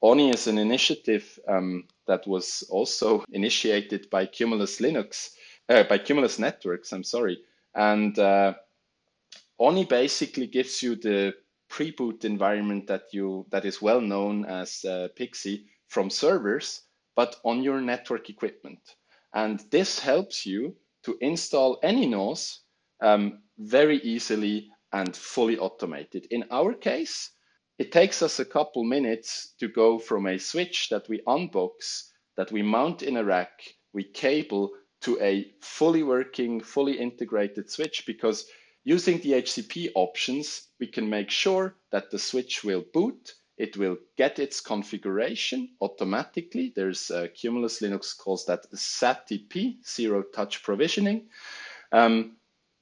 ONIE 0.00 0.30
is 0.30 0.46
an 0.46 0.58
initiative 0.58 1.38
um, 1.48 1.84
that 2.06 2.26
was 2.26 2.62
also 2.70 3.24
initiated 3.32 4.08
by 4.10 4.26
Cumulus 4.26 4.78
Linux, 4.80 5.30
uh, 5.68 5.82
by 5.84 5.98
Cumulus 5.98 6.38
Networks, 6.38 6.92
I'm 6.92 7.02
sorry. 7.02 7.38
And 7.74 8.16
uh, 8.18 8.54
ONIE 9.58 9.84
basically 9.84 10.46
gives 10.46 10.82
you 10.82 10.94
the 10.94 11.34
pre-boot 11.68 12.24
environment 12.24 12.86
that 12.86 13.04
you 13.12 13.46
that 13.50 13.64
is 13.64 13.82
well 13.82 14.00
known 14.00 14.44
as 14.44 14.84
uh, 14.84 15.08
PXE 15.18 15.64
from 15.88 16.10
servers, 16.10 16.82
but 17.16 17.36
on 17.44 17.62
your 17.62 17.80
network 17.80 18.30
equipment. 18.30 18.80
And 19.34 19.60
this 19.70 19.98
helps 19.98 20.46
you 20.46 20.76
to 21.04 21.16
install 21.20 21.78
any 21.82 22.06
NOS 22.06 22.60
um, 23.00 23.42
very 23.58 23.98
easily 23.98 24.70
and 24.92 25.14
fully 25.14 25.58
automated. 25.58 26.26
In 26.30 26.44
our 26.50 26.74
case, 26.74 27.30
it 27.78 27.92
takes 27.92 28.22
us 28.22 28.38
a 28.38 28.44
couple 28.44 28.82
minutes 28.84 29.54
to 29.60 29.68
go 29.68 29.98
from 29.98 30.26
a 30.26 30.38
switch 30.38 30.88
that 30.88 31.08
we 31.08 31.20
unbox, 31.26 32.08
that 32.36 32.50
we 32.50 32.62
mount 32.62 33.02
in 33.02 33.16
a 33.16 33.24
rack, 33.24 33.62
we 33.92 34.04
cable 34.04 34.72
to 35.02 35.20
a 35.20 35.52
fully 35.60 36.02
working, 36.02 36.60
fully 36.60 36.98
integrated 36.98 37.70
switch 37.70 38.04
because 38.06 38.48
using 38.84 39.18
the 39.18 39.32
DHCP 39.32 39.90
options, 39.94 40.68
we 40.80 40.86
can 40.86 41.08
make 41.08 41.30
sure 41.30 41.76
that 41.92 42.10
the 42.10 42.18
switch 42.18 42.64
will 42.64 42.84
boot, 42.92 43.34
it 43.58 43.76
will 43.76 43.96
get 44.16 44.38
its 44.38 44.60
configuration 44.60 45.70
automatically. 45.80 46.72
There's 46.74 47.10
uh, 47.10 47.26
Cumulus 47.34 47.80
Linux 47.80 48.16
calls 48.16 48.46
that 48.46 48.70
ZTP, 48.72 49.84
zero 49.86 50.22
touch 50.22 50.62
provisioning. 50.62 51.28
Um, 51.92 52.36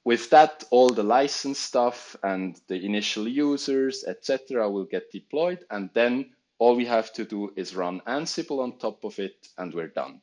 with 0.05 0.31
that, 0.31 0.65
all 0.71 0.89
the 0.89 1.03
license 1.03 1.59
stuff 1.59 2.15
and 2.23 2.61
the 2.69 2.77
initial 2.77 3.27
users, 3.27 4.05
etc., 4.05 4.71
will 4.71 4.85
get 4.85 5.11
deployed. 5.11 5.65
And 5.71 5.91
then 5.95 6.31
all 6.59 6.77
we 6.77 6.87
have 6.87 7.13
to 7.15 7.25
do 7.25 7.53
is 7.57 7.75
run 7.75 8.01
Ansible 8.07 8.63
on 8.63 8.79
top 8.79 9.05
of 9.05 9.19
it, 9.19 9.49
and 9.59 9.75
we're 9.75 9.89
done. 9.89 10.21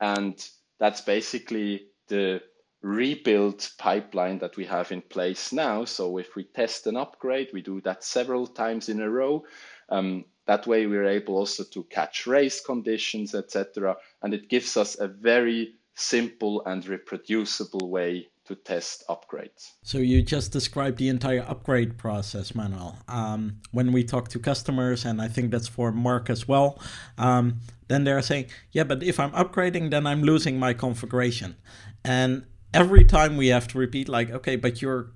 And 0.00 0.34
that's 0.78 1.00
basically 1.00 1.88
the 2.06 2.40
rebuild 2.82 3.68
pipeline 3.78 4.38
that 4.38 4.56
we 4.56 4.64
have 4.64 4.92
in 4.92 5.02
place 5.02 5.52
now. 5.52 5.84
So 5.84 6.18
if 6.18 6.36
we 6.36 6.44
test 6.44 6.86
an 6.86 6.96
upgrade, 6.96 7.50
we 7.52 7.62
do 7.62 7.80
that 7.82 8.04
several 8.04 8.46
times 8.46 8.88
in 8.88 9.00
a 9.00 9.10
row. 9.10 9.44
Um, 9.88 10.24
that 10.46 10.66
way, 10.66 10.86
we're 10.86 11.06
able 11.06 11.36
also 11.36 11.64
to 11.64 11.84
catch 11.84 12.26
race 12.26 12.60
conditions, 12.60 13.34
etc. 13.34 13.96
And 14.22 14.32
it 14.32 14.48
gives 14.48 14.76
us 14.76 14.98
a 14.98 15.06
very 15.06 15.74
simple 15.94 16.64
and 16.64 16.86
reproducible 16.86 17.90
way 17.90 18.28
to 18.46 18.54
test 18.54 19.04
upgrades. 19.10 19.72
So 19.82 19.98
you 19.98 20.22
just 20.22 20.52
described 20.52 20.96
the 20.96 21.08
entire 21.08 21.44
upgrade 21.46 21.98
process, 21.98 22.54
Manuel. 22.54 22.98
Um, 23.06 23.60
when 23.72 23.92
we 23.92 24.04
talk 24.04 24.28
to 24.28 24.38
customers, 24.38 25.04
and 25.04 25.20
I 25.20 25.28
think 25.28 25.50
that's 25.50 25.68
for 25.68 25.92
Mark 25.92 26.30
as 26.30 26.48
well, 26.48 26.80
um, 27.18 27.60
then 27.88 28.04
they're 28.04 28.22
saying, 28.22 28.46
yeah, 28.72 28.84
but 28.84 29.02
if 29.02 29.20
I'm 29.20 29.32
upgrading, 29.32 29.90
then 29.90 30.06
I'm 30.06 30.22
losing 30.22 30.58
my 30.58 30.72
configuration. 30.72 31.56
And 32.04 32.46
every 32.72 33.04
time 33.04 33.36
we 33.36 33.48
have 33.48 33.68
to 33.68 33.78
repeat, 33.78 34.08
like, 34.08 34.30
okay, 34.30 34.56
but 34.56 34.80
your 34.80 35.12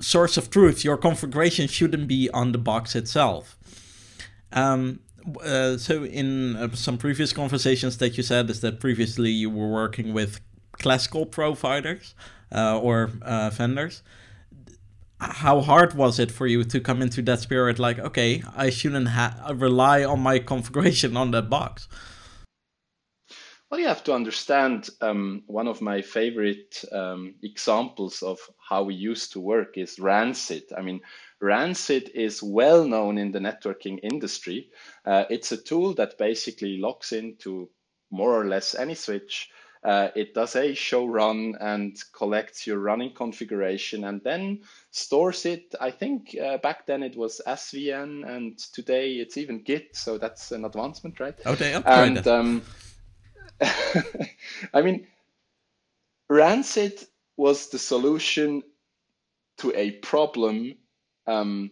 source 0.00 0.36
of 0.36 0.50
truth, 0.50 0.84
your 0.84 0.96
configuration 0.96 1.68
shouldn't 1.68 2.08
be 2.08 2.30
on 2.30 2.52
the 2.52 2.58
box 2.58 2.94
itself. 2.94 3.56
Um, 4.52 5.00
uh, 5.42 5.76
so 5.76 6.04
in 6.04 6.56
uh, 6.56 6.74
some 6.74 6.98
previous 6.98 7.32
conversations 7.32 7.98
that 7.98 8.16
you 8.16 8.22
said 8.22 8.48
is 8.48 8.60
that 8.60 8.80
previously 8.80 9.30
you 9.30 9.50
were 9.50 9.68
working 9.68 10.12
with 10.12 10.40
classical 10.72 11.26
providers 11.26 12.14
uh, 12.54 12.78
or 12.78 13.10
uh, 13.22 13.50
vendors. 13.50 14.02
How 15.18 15.62
hard 15.62 15.94
was 15.94 16.18
it 16.18 16.30
for 16.30 16.46
you 16.46 16.62
to 16.64 16.78
come 16.78 17.00
into 17.00 17.22
that 17.22 17.40
spirit? 17.40 17.78
Like, 17.78 17.98
okay, 17.98 18.42
I 18.54 18.70
shouldn't 18.70 19.08
ha- 19.08 19.52
rely 19.54 20.04
on 20.04 20.20
my 20.20 20.38
configuration 20.52 21.16
on 21.16 21.30
that 21.30 21.48
box. 21.48 21.88
Well, 23.70 23.80
you 23.80 23.88
have 23.88 24.04
to 24.04 24.14
understand 24.14 24.88
um, 25.00 25.42
one 25.46 25.66
of 25.66 25.82
my 25.82 26.02
favorite 26.02 26.84
um, 26.92 27.34
examples 27.42 28.22
of 28.22 28.38
how 28.68 28.84
we 28.84 28.94
used 28.94 29.32
to 29.32 29.40
work 29.40 29.76
is 29.76 29.98
Rancid. 29.98 30.64
I 30.76 30.82
mean, 30.82 31.00
Rancid 31.40 32.10
is 32.14 32.42
well 32.42 32.86
known 32.86 33.18
in 33.18 33.32
the 33.32 33.40
networking 33.40 33.98
industry. 34.02 34.70
Uh, 35.04 35.24
it's 35.30 35.50
a 35.50 35.56
tool 35.56 35.94
that 35.94 36.18
basically 36.18 36.78
logs 36.78 37.12
into 37.12 37.68
more 38.10 38.40
or 38.40 38.46
less 38.46 38.76
any 38.76 38.94
switch 38.94 39.50
uh, 39.86 40.08
it 40.16 40.34
does 40.34 40.56
a 40.56 40.74
show 40.74 41.06
run 41.06 41.54
and 41.60 41.96
collects 42.12 42.66
your 42.66 42.78
running 42.78 43.14
configuration 43.14 44.04
and 44.04 44.20
then 44.24 44.60
stores 44.90 45.46
it. 45.46 45.74
I 45.80 45.92
think 45.92 46.36
uh, 46.36 46.58
back 46.58 46.86
then 46.86 47.04
it 47.04 47.16
was 47.16 47.40
SVN 47.46 48.28
and 48.28 48.58
today 48.58 49.12
it's 49.12 49.36
even 49.36 49.62
Git. 49.62 49.94
So 49.94 50.18
that's 50.18 50.50
an 50.50 50.64
advancement, 50.64 51.20
right? 51.20 51.36
Okay, 51.46 51.74
oh, 51.74 51.82
and 51.86 52.26
um, 52.26 52.62
I 54.74 54.82
mean, 54.82 55.06
Rancid 56.28 57.06
was 57.36 57.68
the 57.70 57.78
solution 57.78 58.62
to 59.58 59.72
a 59.74 59.92
problem 59.92 60.76
um, 61.26 61.70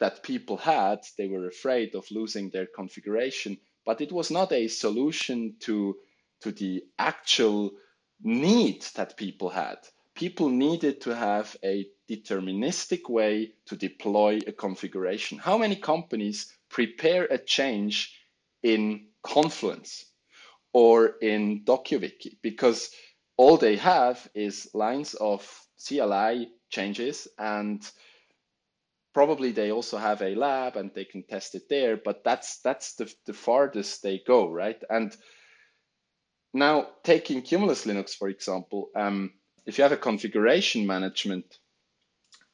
that 0.00 0.22
people 0.22 0.56
had. 0.56 1.00
They 1.16 1.28
were 1.28 1.46
afraid 1.46 1.94
of 1.94 2.10
losing 2.10 2.50
their 2.50 2.66
configuration, 2.66 3.58
but 3.84 4.00
it 4.00 4.12
was 4.12 4.30
not 4.30 4.52
a 4.52 4.68
solution 4.68 5.56
to 5.60 5.96
to 6.40 6.52
the 6.52 6.84
actual 6.98 7.72
need 8.22 8.82
that 8.94 9.16
people 9.16 9.48
had. 9.48 9.78
People 10.14 10.50
needed 10.50 11.00
to 11.00 11.14
have 11.16 11.56
a 11.64 11.86
deterministic 12.08 13.08
way 13.10 13.54
to 13.66 13.76
deploy 13.76 14.38
a 14.46 14.52
configuration. 14.52 15.38
How 15.38 15.58
many 15.58 15.76
companies 15.76 16.52
prepare 16.68 17.24
a 17.24 17.38
change 17.38 18.14
in 18.62 19.08
Confluence 19.22 20.07
or 20.78 21.16
in 21.20 21.64
DokuWiki? 21.64 22.36
Because 22.40 22.92
all 23.36 23.56
they 23.56 23.74
have 23.74 24.28
is 24.32 24.70
lines 24.74 25.14
of 25.14 25.40
CLI 25.84 26.50
changes 26.70 27.26
and 27.36 27.82
probably 29.12 29.50
they 29.50 29.72
also 29.72 29.98
have 29.98 30.22
a 30.22 30.36
lab 30.36 30.76
and 30.76 30.94
they 30.94 31.04
can 31.04 31.24
test 31.24 31.56
it 31.56 31.68
there, 31.68 31.96
but 31.96 32.22
that's 32.22 32.60
that's 32.60 32.94
the, 32.94 33.12
the 33.26 33.32
farthest 33.32 34.04
they 34.04 34.22
go, 34.24 34.48
right? 34.48 34.80
And 34.88 35.16
now, 36.54 36.86
taking 37.02 37.42
Cumulus 37.42 37.84
Linux, 37.84 38.14
for 38.14 38.28
example, 38.28 38.90
um, 38.94 39.32
if 39.66 39.78
you 39.78 39.82
have 39.82 39.98
a 39.98 40.06
configuration 40.10 40.86
management 40.86 41.58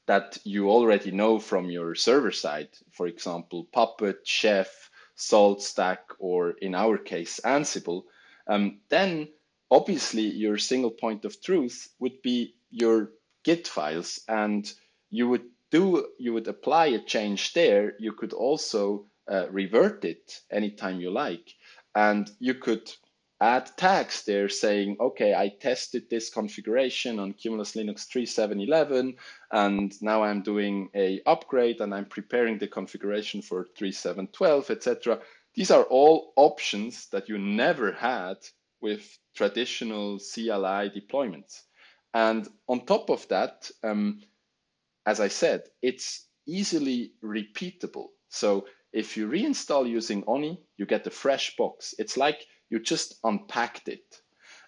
that 0.06 0.38
you 0.44 0.70
already 0.70 1.10
know 1.10 1.38
from 1.38 1.70
your 1.70 1.94
server 1.94 2.32
side, 2.32 2.70
for 2.90 3.06
example, 3.06 3.68
Puppet, 3.70 4.26
Chef, 4.26 4.90
SaltStack, 5.16 5.98
or 6.18 6.52
in 6.62 6.74
our 6.74 6.98
case, 6.98 7.40
Ansible, 7.44 8.04
um, 8.46 8.80
then 8.88 9.28
obviously 9.70 10.22
your 10.22 10.58
single 10.58 10.90
point 10.90 11.24
of 11.24 11.40
truth 11.42 11.88
would 11.98 12.22
be 12.22 12.54
your 12.70 13.10
Git 13.44 13.68
files, 13.68 14.20
and 14.26 14.72
you 15.10 15.28
would 15.28 15.44
do 15.70 16.08
you 16.18 16.32
would 16.32 16.48
apply 16.48 16.86
a 16.86 17.04
change 17.04 17.52
there. 17.52 17.94
You 17.98 18.12
could 18.12 18.32
also 18.32 19.06
uh, 19.30 19.50
revert 19.50 20.04
it 20.06 20.40
anytime 20.50 21.00
you 21.00 21.10
like, 21.10 21.54
and 21.94 22.30
you 22.38 22.54
could 22.54 22.90
add 23.40 23.70
tags 23.76 24.24
there 24.24 24.48
saying, 24.48 24.96
okay, 25.00 25.34
I 25.34 25.48
tested 25.48 26.08
this 26.08 26.30
configuration 26.30 27.18
on 27.18 27.34
Cumulus 27.34 27.74
Linux 27.74 28.06
3.7.11, 28.08 29.16
and 29.52 29.92
now 30.00 30.22
I'm 30.22 30.42
doing 30.42 30.88
a 30.94 31.20
upgrade 31.26 31.80
and 31.80 31.94
I'm 31.94 32.06
preparing 32.06 32.58
the 32.58 32.68
configuration 32.68 33.42
for 33.42 33.66
3.7.12, 33.78 34.70
etc. 34.70 35.18
These 35.54 35.70
are 35.70 35.84
all 35.84 36.32
options 36.36 37.08
that 37.10 37.28
you 37.28 37.38
never 37.38 37.92
had 37.92 38.38
with 38.80 39.18
traditional 39.34 40.18
CLI 40.18 40.90
deployments. 40.90 41.62
And 42.12 42.48
on 42.68 42.86
top 42.86 43.10
of 43.10 43.26
that, 43.28 43.70
um, 43.82 44.22
as 45.06 45.20
I 45.20 45.28
said, 45.28 45.62
it's 45.80 46.26
easily 46.46 47.12
repeatable. 47.22 48.08
So 48.28 48.66
if 48.92 49.16
you 49.16 49.28
reinstall 49.28 49.88
using 49.88 50.24
ONIE, 50.26 50.60
you 50.76 50.86
get 50.86 51.06
a 51.06 51.10
fresh 51.10 51.56
box. 51.56 51.94
It's 51.98 52.16
like 52.16 52.46
you 52.70 52.80
just 52.80 53.16
unpacked 53.24 53.88
it. 53.88 54.22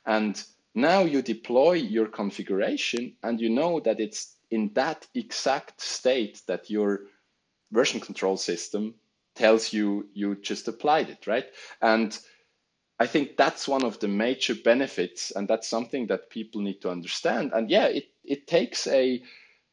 And 0.05 0.43
now 0.75 1.03
you 1.03 1.23
deploy 1.23 1.73
your 1.73 2.07
configuration 2.07 3.17
and 3.23 3.41
you 3.41 3.51
know 3.51 3.81
that 3.81 3.99
it's 4.01 4.37
in 4.51 4.73
that 4.75 5.07
exact 5.15 5.81
state 5.81 6.43
that 6.47 6.71
your 6.71 7.07
version 7.73 8.01
control 8.01 8.37
system 8.37 8.95
tells 9.37 9.73
you 9.73 10.09
you 10.15 10.37
just 10.37 10.69
applied 10.69 11.11
it, 11.11 11.27
right? 11.27 11.47
And 11.81 12.19
I 12.99 13.07
think 13.07 13.37
that's 13.37 13.69
one 13.69 13.85
of 13.85 14.01
the 14.01 14.09
major 14.09 14.55
benefits, 14.55 15.31
and 15.31 15.47
that's 15.47 15.69
something 15.69 16.07
that 16.07 16.31
people 16.31 16.63
need 16.63 16.81
to 16.81 16.91
understand. 16.91 17.53
And 17.55 17.71
yeah, 17.71 17.87
it, 17.87 18.07
it 18.25 18.47
takes 18.47 18.87
a 18.87 19.23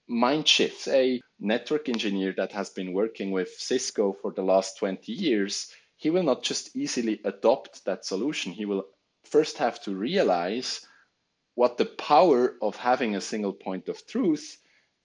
mind 0.08 0.48
shift. 0.48 0.88
A 0.90 1.22
network 1.40 1.88
engineer 1.88 2.34
that 2.38 2.52
has 2.52 2.70
been 2.70 2.94
working 2.94 3.32
with 3.32 3.50
Cisco 3.58 4.14
for 4.22 4.32
the 4.32 4.44
last 4.44 4.78
20 4.78 5.12
years, 5.12 5.72
he 5.96 6.10
will 6.10 6.24
not 6.24 6.44
just 6.44 6.76
easily 6.76 7.22
adopt 7.24 7.86
that 7.86 8.06
solution. 8.06 8.52
He 8.52 8.66
will 8.66 8.86
first 9.24 9.58
have 9.58 9.82
to 9.84 9.96
realize 9.96 10.86
what 11.56 11.78
the 11.78 11.86
power 11.86 12.58
of 12.62 12.76
having 12.76 13.16
a 13.16 13.22
single 13.22 13.54
point 13.54 13.88
of 13.88 14.06
truth, 14.06 14.58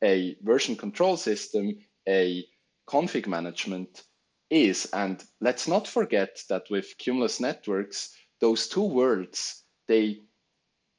a 0.03 0.37
version 0.42 0.75
control 0.77 1.16
system, 1.16 1.79
a 2.09 2.44
config 2.88 3.27
management, 3.27 4.03
is. 4.50 4.88
And 4.92 5.22
let's 5.40 5.68
not 5.68 5.87
forget 5.87 6.42
that 6.48 6.64
with 6.70 6.96
Cumulus 6.98 7.40
networks, 7.40 8.14
those 8.40 8.68
two 8.68 8.84
worlds, 8.84 9.64
they, 9.87 10.20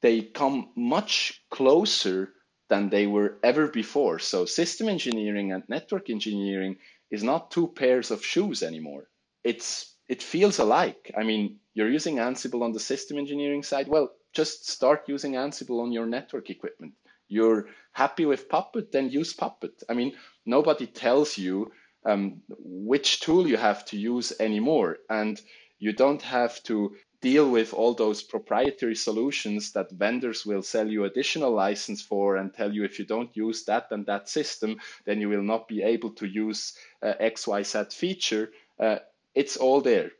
they 0.02 0.22
come 0.22 0.70
much 0.76 1.42
closer 1.50 2.32
than 2.68 2.88
they 2.88 3.06
were 3.06 3.38
ever 3.42 3.68
before. 3.68 4.18
So 4.18 4.44
system 4.44 4.88
engineering 4.88 5.52
and 5.52 5.62
network 5.68 6.10
engineering 6.10 6.76
is 7.10 7.22
not 7.22 7.50
two 7.50 7.68
pairs 7.68 8.10
of 8.10 8.24
shoes 8.24 8.62
anymore. 8.62 9.08
It's, 9.42 9.96
it 10.08 10.22
feels 10.22 10.58
alike. 10.58 11.10
I 11.18 11.24
mean, 11.24 11.58
you're 11.74 11.90
using 11.90 12.16
Ansible 12.16 12.62
on 12.62 12.72
the 12.72 12.80
system 12.80 13.18
engineering 13.18 13.62
side. 13.62 13.88
Well, 13.88 14.10
just 14.32 14.68
start 14.68 15.08
using 15.08 15.32
Ansible 15.32 15.82
on 15.82 15.92
your 15.92 16.06
network 16.06 16.50
equipment. 16.50 16.94
You're 17.28 17.68
happy 17.92 18.26
with 18.26 18.48
Puppet, 18.48 18.92
then 18.92 19.10
use 19.10 19.32
Puppet. 19.32 19.82
I 19.88 19.94
mean, 19.94 20.12
nobody 20.46 20.86
tells 20.86 21.38
you 21.38 21.72
um, 22.04 22.42
which 22.48 23.20
tool 23.20 23.46
you 23.46 23.56
have 23.56 23.84
to 23.86 23.96
use 23.96 24.32
anymore. 24.40 24.98
And 25.08 25.40
you 25.78 25.92
don't 25.92 26.22
have 26.22 26.62
to 26.64 26.96
deal 27.20 27.50
with 27.50 27.74
all 27.74 27.94
those 27.94 28.22
proprietary 28.22 28.96
solutions 28.96 29.72
that 29.72 29.90
vendors 29.90 30.46
will 30.46 30.62
sell 30.62 30.88
you 30.88 31.04
additional 31.04 31.52
license 31.52 32.00
for 32.00 32.36
and 32.36 32.52
tell 32.54 32.72
you 32.72 32.84
if 32.84 32.98
you 32.98 33.04
don't 33.04 33.36
use 33.36 33.64
that 33.64 33.88
and 33.90 34.06
that 34.06 34.28
system, 34.28 34.78
then 35.04 35.20
you 35.20 35.28
will 35.28 35.42
not 35.42 35.68
be 35.68 35.82
able 35.82 36.10
to 36.10 36.26
use 36.26 36.74
uh, 37.02 37.12
XYZ 37.20 37.92
feature. 37.92 38.50
Uh, 38.78 38.98
it's 39.34 39.56
all 39.58 39.80
there. 39.82 40.10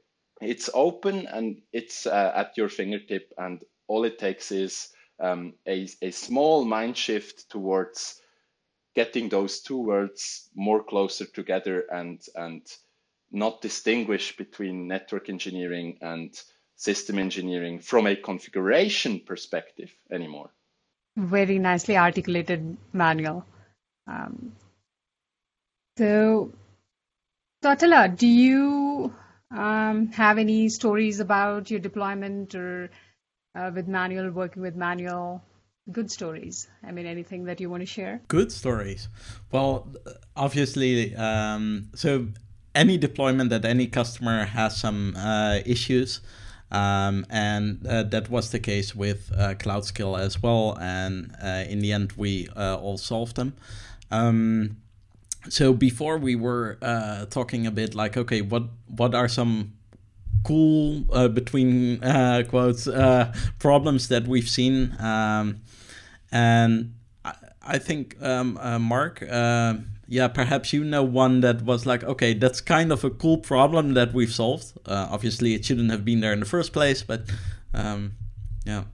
It's 0.43 0.71
open 0.73 1.27
and 1.27 1.63
it's 1.73 2.07
uh, 2.07 2.33
at 2.35 2.57
your 2.57 2.69
fingertip, 2.69 3.33
and 3.37 3.63
all 3.89 4.05
it 4.05 4.19
takes 4.19 4.51
is 4.53 4.89
um, 5.19 5.55
a, 5.67 5.87
a 6.01 6.11
small 6.11 6.65
mind 6.65 6.97
shift 6.97 7.51
towards 7.51 8.21
getting 8.95 9.29
those 9.29 9.61
two 9.61 9.79
words 9.79 10.49
more 10.55 10.83
closer 10.83 11.25
together 11.25 11.85
and 11.91 12.21
and 12.35 12.63
not 13.31 13.63
distinguish 13.63 14.37
between 14.37 14.89
network 14.89 15.29
engineering 15.29 15.99
and 16.01 16.35
system 16.77 17.19
engineering 17.19 17.79
from 17.79 18.07
a 18.07 18.17
configuration 18.17 19.21
perspective 19.21 19.93
anymore. 20.11 20.51
Very 21.17 21.59
nicely 21.59 21.97
articulated 21.97 22.77
Manuel. 22.93 23.45
Um, 24.07 24.53
so, 25.97 26.53
so 27.63 27.75
do 27.75 28.27
you 28.27 29.15
um, 29.51 30.09
have 30.13 30.39
any 30.39 30.69
stories 30.69 31.21
about 31.21 31.71
your 31.71 31.81
deployment 31.81 32.55
or 32.55 32.91
uh, 33.55 33.71
with 33.75 33.87
Manuel, 33.87 34.31
working 34.31 34.63
with 34.63 34.77
Manuel? 34.77 35.43
Good 35.93 36.11
stories? 36.11 36.69
I 36.83 36.93
mean, 36.93 37.07
anything 37.07 37.45
that 37.45 37.61
you 37.61 37.71
want 37.71 37.83
to 37.83 37.87
share? 37.87 38.21
Good 38.29 38.53
stories. 38.53 39.09
Well, 39.51 39.89
obviously, 40.37 41.15
um, 41.17 41.91
so 41.95 42.29
any 42.75 42.99
deployment 42.99 43.51
that 43.51 43.65
any 43.65 43.87
customer 43.87 44.45
has 44.45 44.77
some 44.77 45.17
uh, 45.17 45.61
issues. 45.67 46.21
Um, 46.73 47.27
and 47.31 47.85
uh, 47.85 48.05
that 48.05 48.31
was 48.31 48.51
the 48.51 48.61
case 48.61 48.95
with 48.95 49.33
uh, 49.37 49.55
CloudScale 49.55 50.19
as 50.19 50.41
well. 50.41 50.79
And 50.81 51.35
uh, 51.43 51.65
in 51.69 51.81
the 51.81 51.93
end, 51.93 52.13
we 52.17 52.49
uh, 52.57 52.77
all 52.77 52.97
solved 52.97 53.35
them. 53.37 53.55
Um, 54.11 54.77
so 55.49 55.73
before 55.73 56.19
we 56.19 56.37
were 56.37 56.79
uh, 56.83 57.27
talking 57.27 57.67
a 57.67 57.71
bit 57.71 57.95
like, 57.95 58.17
okay, 58.17 58.43
what 58.43 58.65
what 58.89 59.15
are 59.15 59.29
some 59.29 59.73
cool 60.45 61.05
uh, 61.13 61.29
between 61.29 62.03
uh, 62.05 62.45
quotes 62.49 62.87
uh, 62.87 63.33
problems 63.59 64.09
that 64.09 64.27
we've 64.27 64.49
seen 64.49 64.95
um, 65.01 65.61
and 66.33 66.95
I, 67.25 67.35
I 67.63 67.79
think 67.79 68.21
um, 68.23 68.59
uh, 68.61 68.79
Mark, 68.79 69.23
uh, 69.23 69.75
yeah, 70.09 70.29
perhaps 70.29 70.73
you 70.73 70.85
know 70.85 71.03
one 71.03 71.41
that 71.41 71.63
was 71.63 71.87
like, 71.87 72.03
okay, 72.03 72.35
that's 72.35 72.61
kind 72.61 72.93
of 72.93 73.05
a 73.05 73.11
cool 73.11 73.39
problem 73.39 73.95
that 73.95 74.13
we've 74.13 74.33
solved. 74.33 74.73
Uh, 74.85 75.09
obviously, 75.11 75.55
it 75.55 75.65
shouldn't 75.65 75.91
have 75.91 76.05
been 76.05 76.21
there 76.21 76.33
in 76.33 76.41
the 76.41 76.47
first 76.47 76.73
place, 76.73 77.03
but 77.03 77.23
um, 77.75 78.13
yeah. 78.65 78.85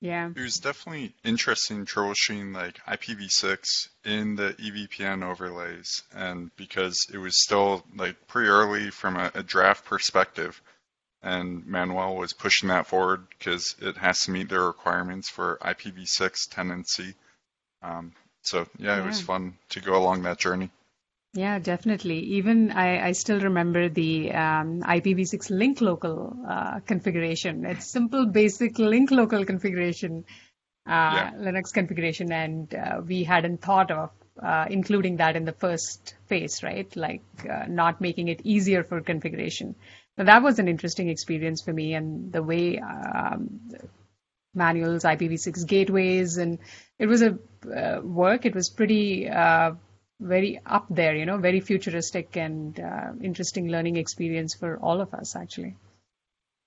Yeah. 0.00 0.28
It 0.36 0.40
was 0.40 0.56
definitely 0.56 1.14
interesting 1.24 1.86
troubleshooting 1.86 2.54
like 2.54 2.78
IPv6 2.86 3.88
in 4.04 4.36
the 4.36 4.54
EVPN 4.54 5.24
overlays, 5.24 6.02
and 6.14 6.50
because 6.56 6.96
it 7.12 7.18
was 7.18 7.42
still 7.42 7.84
like 7.96 8.28
pretty 8.28 8.48
early 8.48 8.90
from 8.90 9.16
a, 9.16 9.30
a 9.34 9.42
draft 9.42 9.84
perspective, 9.86 10.60
and 11.22 11.66
Manuel 11.66 12.16
was 12.16 12.32
pushing 12.32 12.68
that 12.68 12.86
forward 12.86 13.26
because 13.30 13.74
it 13.80 13.96
has 13.96 14.20
to 14.22 14.30
meet 14.30 14.48
their 14.48 14.64
requirements 14.64 15.28
for 15.28 15.58
IPv6 15.62 16.50
tenancy. 16.50 17.14
Um, 17.82 18.12
so 18.42 18.66
yeah, 18.78 18.96
yeah, 18.96 19.02
it 19.02 19.06
was 19.06 19.20
fun 19.20 19.58
to 19.70 19.80
go 19.80 19.96
along 19.96 20.22
that 20.22 20.38
journey. 20.38 20.70
Yeah, 21.34 21.58
definitely. 21.58 22.18
Even 22.38 22.70
I, 22.70 23.08
I 23.08 23.12
still 23.12 23.40
remember 23.40 23.88
the 23.90 24.32
um, 24.32 24.82
IPv6 24.82 25.50
link 25.50 25.80
local 25.82 26.34
uh, 26.48 26.80
configuration. 26.80 27.66
It's 27.66 27.86
simple, 27.86 28.24
basic 28.26 28.78
link 28.78 29.10
local 29.10 29.44
configuration, 29.44 30.24
uh, 30.86 30.90
yeah. 30.90 31.30
Linux 31.36 31.74
configuration, 31.74 32.32
and 32.32 32.74
uh, 32.74 33.02
we 33.06 33.24
hadn't 33.24 33.60
thought 33.60 33.90
of 33.90 34.10
uh, 34.42 34.66
including 34.70 35.16
that 35.16 35.36
in 35.36 35.44
the 35.44 35.52
first 35.52 36.14
phase, 36.26 36.62
right? 36.62 36.94
Like 36.96 37.22
uh, 37.48 37.64
not 37.68 38.00
making 38.00 38.28
it 38.28 38.40
easier 38.44 38.84
for 38.84 39.00
configuration. 39.00 39.74
That 40.16 40.42
was 40.42 40.58
an 40.58 40.68
interesting 40.68 41.08
experience 41.10 41.60
for 41.60 41.72
me, 41.72 41.94
and 41.94 42.32
the 42.32 42.42
way 42.42 42.78
um, 42.78 43.60
Manuel's 44.54 45.04
IPv6 45.04 45.66
gateways, 45.66 46.38
and 46.38 46.58
it 46.98 47.06
was 47.06 47.22
a 47.22 47.38
uh, 47.70 48.00
work. 48.02 48.46
It 48.46 48.54
was 48.54 48.70
pretty 48.70 49.28
uh, 49.28 49.72
very 50.18 50.58
up 50.64 50.86
there, 50.88 51.14
you 51.14 51.26
know, 51.26 51.36
very 51.36 51.60
futuristic 51.60 52.36
and 52.36 52.80
uh, 52.80 53.12
interesting 53.22 53.68
learning 53.68 53.96
experience 53.96 54.54
for 54.54 54.78
all 54.78 55.02
of 55.02 55.12
us, 55.12 55.36
actually. 55.36 55.76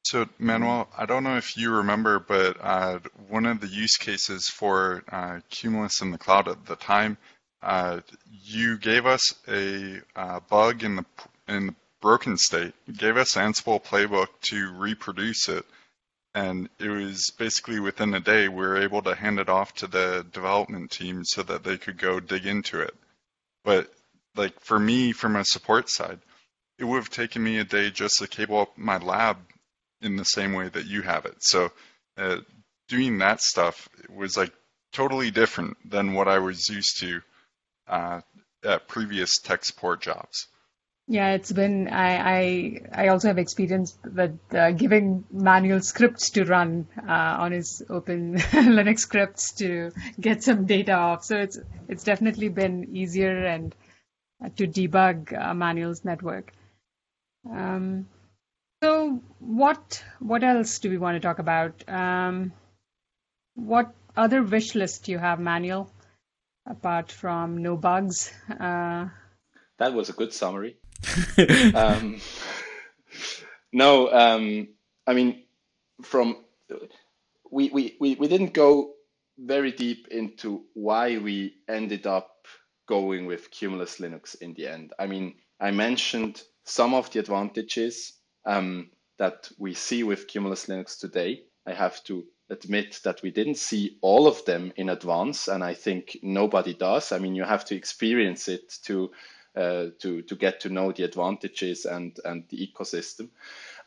So, 0.06 0.28
Manuel, 0.38 0.88
I 0.98 1.06
don't 1.06 1.24
know 1.24 1.38
if 1.38 1.58
you 1.58 1.72
remember, 1.72 2.20
but 2.20 2.58
uh, 2.62 3.00
one 3.28 3.46
of 3.46 3.60
the 3.60 3.68
use 3.68 3.98
cases 3.98 4.48
for 4.48 5.04
uh, 5.12 5.40
Cumulus 5.50 6.02
in 6.02 6.12
the 6.12 6.18
cloud 6.18 6.48
at 6.48 6.66
the 6.68 6.76
time, 6.76 7.18
uh, 7.62 8.00
you 8.44 8.78
gave 8.78 9.06
us 9.06 9.34
a 9.48 10.02
bug 10.50 10.84
in 10.84 10.98
the 10.98 11.06
in 11.48 11.68
the 11.68 11.76
broken 12.02 12.38
state, 12.38 12.74
gave 12.92 13.18
us 13.18 13.36
Ansible 13.36 13.84
playbook 13.84 14.28
to 14.42 14.72
reproduce 14.74 15.50
it. 15.50 15.66
And 16.36 16.70
it 16.80 16.90
was 16.90 17.32
basically 17.38 17.80
within 17.80 18.14
a 18.14 18.20
day 18.20 18.48
we 18.48 18.56
were 18.56 18.82
able 18.82 19.02
to 19.02 19.16
hand 19.16 19.40
it 19.40 19.50
off 19.50 19.74
to 19.76 19.88
the 19.88 20.26
development 20.32 20.92
team 20.92 21.26
so 21.26 21.44
that 21.44 21.64
they 21.64 21.78
could 21.78 21.98
go 21.98 22.20
dig 22.20 22.46
into 22.46 22.82
it. 22.82 22.96
But 23.64 23.92
like 24.36 24.60
for 24.60 24.80
me, 24.80 25.12
from 25.12 25.36
a 25.36 25.44
support 25.44 25.90
side, 25.90 26.20
it 26.78 26.86
would 26.86 26.98
have 26.98 27.10
taken 27.10 27.44
me 27.44 27.58
a 27.58 27.64
day 27.64 27.90
just 27.90 28.20
to 28.20 28.28
cable 28.28 28.62
up 28.62 28.78
my 28.78 28.98
lab 28.98 29.38
in 30.02 30.16
the 30.16 30.24
same 30.24 30.54
way 30.54 30.70
that 30.70 30.86
you 30.86 31.02
have 31.02 31.26
it. 31.26 31.36
So 31.40 31.72
uh, 32.18 32.38
doing 32.88 33.18
that 33.18 33.42
stuff 33.42 33.90
was 34.10 34.38
like 34.38 34.54
totally 34.94 35.32
different 35.32 35.78
than 35.90 36.14
what 36.14 36.28
I 36.28 36.40
was 36.40 36.70
used 36.70 37.00
to 37.02 37.22
uh, 37.88 38.22
at 38.64 38.88
previous 38.88 39.38
tech 39.44 39.66
support 39.66 40.02
jobs. 40.02 40.48
Yeah, 41.12 41.32
it's 41.32 41.52
been. 41.52 41.88
I 41.88 42.12
I, 42.38 42.82
I 43.06 43.08
also 43.08 43.30
have 43.30 43.40
experience 43.40 43.98
with 44.04 44.38
uh, 44.54 44.70
giving 44.74 45.26
Manuel 45.32 45.82
scripts 45.82 46.30
to 46.32 46.46
run 46.46 46.88
uh, 47.02 47.38
on 47.40 47.52
his 47.52 47.82
Open 47.90 48.36
Linux 48.38 49.00
scripts 49.00 49.54
to 49.54 49.92
get 50.22 50.44
some 50.44 50.68
data 50.68 50.94
off. 50.94 51.24
So 51.24 51.40
it's 51.40 51.58
it's 51.88 52.04
definitely 52.04 52.50
been 52.50 52.96
easier 52.96 53.44
and 53.44 53.74
uh, 54.46 54.50
to 54.58 54.68
debug 54.68 55.34
uh, 55.36 55.56
Manuel's 55.56 56.06
network. 56.06 56.54
Um, 57.52 58.08
so 58.84 59.20
what 59.40 60.04
what 60.20 60.44
else 60.44 60.78
do 60.78 60.92
we 60.92 61.00
want 61.00 61.16
to 61.16 61.28
talk 61.28 61.40
about? 61.40 61.84
Um, 61.90 62.54
what 63.56 63.96
other 64.16 64.44
wish 64.44 64.76
list 64.76 65.06
do 65.06 65.12
you 65.12 65.18
have, 65.18 65.40
Manuel, 65.40 65.92
apart 66.68 67.12
from 67.12 67.64
no 67.64 67.78
bugs? 67.78 68.32
Uh, 68.48 69.08
that 69.80 69.94
was 69.94 70.10
a 70.10 70.14
good 70.14 70.34
summary. 70.34 70.78
um, 71.76 72.20
no, 73.72 74.12
um, 74.12 74.68
I 75.08 75.14
mean, 75.14 75.44
from 76.04 76.44
we, 77.52 77.70
we, 77.70 77.98
we, 78.00 78.16
we 78.16 78.28
didn't 78.28 78.54
go 78.54 78.94
very 79.38 79.72
deep 79.72 80.08
into 80.10 80.64
why 80.74 81.18
we 81.18 81.56
ended 81.68 82.06
up 82.06 82.46
going 82.88 83.26
with 83.26 83.52
Cumulus 83.52 83.98
Linux 84.00 84.40
in 84.42 84.54
the 84.54 84.68
end. 84.68 84.94
I 85.00 85.08
mean, 85.08 85.36
I 85.60 85.72
mentioned 85.72 86.42
some 86.64 86.94
of 86.94 87.12
the 87.12 87.20
advantages 87.20 88.14
um, 88.46 88.90
that 89.18 89.50
we 89.58 89.74
see 89.74 90.04
with 90.04 90.28
Cumulus 90.28 90.66
Linux 90.66 91.00
today. 91.00 91.44
I 91.66 91.74
have 91.74 92.04
to 92.06 92.26
admit 92.50 93.00
that 93.04 93.22
we 93.22 93.32
didn't 93.32 93.58
see 93.58 93.98
all 94.02 94.28
of 94.28 94.44
them 94.46 94.74
in 94.76 94.90
advance, 94.90 95.48
and 95.48 95.64
I 95.64 95.74
think 95.74 96.18
nobody 96.24 96.74
does. 96.74 97.12
I 97.12 97.20
mean, 97.20 97.36
you 97.36 97.44
have 97.44 97.66
to 97.66 97.76
experience 97.76 98.48
it 98.48 98.74
to 98.84 99.12
to 99.56 100.22
to 100.22 100.36
get 100.36 100.60
to 100.62 100.70
know 100.70 100.92
the 100.92 101.04
advantages 101.04 101.86
and 101.86 102.20
and 102.26 102.44
the 102.50 102.58
ecosystem. 102.58 103.30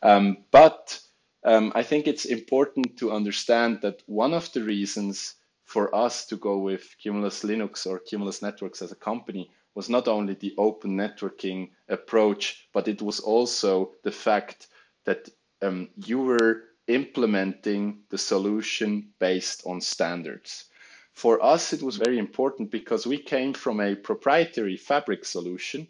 Um, 0.01 0.37
but 0.51 0.99
um, 1.43 1.71
I 1.75 1.83
think 1.83 2.07
it's 2.07 2.25
important 2.25 2.97
to 2.97 3.11
understand 3.11 3.81
that 3.81 4.03
one 4.05 4.33
of 4.33 4.51
the 4.53 4.63
reasons 4.63 5.35
for 5.63 5.93
us 5.95 6.25
to 6.27 6.37
go 6.37 6.57
with 6.57 6.95
Cumulus 7.01 7.43
Linux 7.43 7.87
or 7.87 7.99
Cumulus 7.99 8.41
Networks 8.41 8.81
as 8.81 8.91
a 8.91 8.95
company 8.95 9.49
was 9.75 9.89
not 9.89 10.07
only 10.07 10.35
the 10.35 10.53
open 10.57 10.91
networking 10.91 11.69
approach, 11.89 12.67
but 12.73 12.87
it 12.87 13.01
was 13.01 13.19
also 13.19 13.91
the 14.03 14.11
fact 14.11 14.67
that 15.05 15.29
um, 15.61 15.89
you 15.95 16.19
were 16.19 16.63
implementing 16.87 17.99
the 18.09 18.17
solution 18.17 19.09
based 19.19 19.63
on 19.65 19.81
standards. 19.81 20.65
For 21.13 21.43
us, 21.43 21.73
it 21.73 21.81
was 21.81 21.97
very 21.97 22.17
important 22.17 22.71
because 22.71 23.05
we 23.05 23.17
came 23.17 23.53
from 23.53 23.79
a 23.79 23.95
proprietary 23.95 24.77
fabric 24.77 25.25
solution 25.25 25.87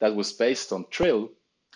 that 0.00 0.16
was 0.16 0.32
based 0.32 0.72
on 0.72 0.86
Trill. 0.90 1.30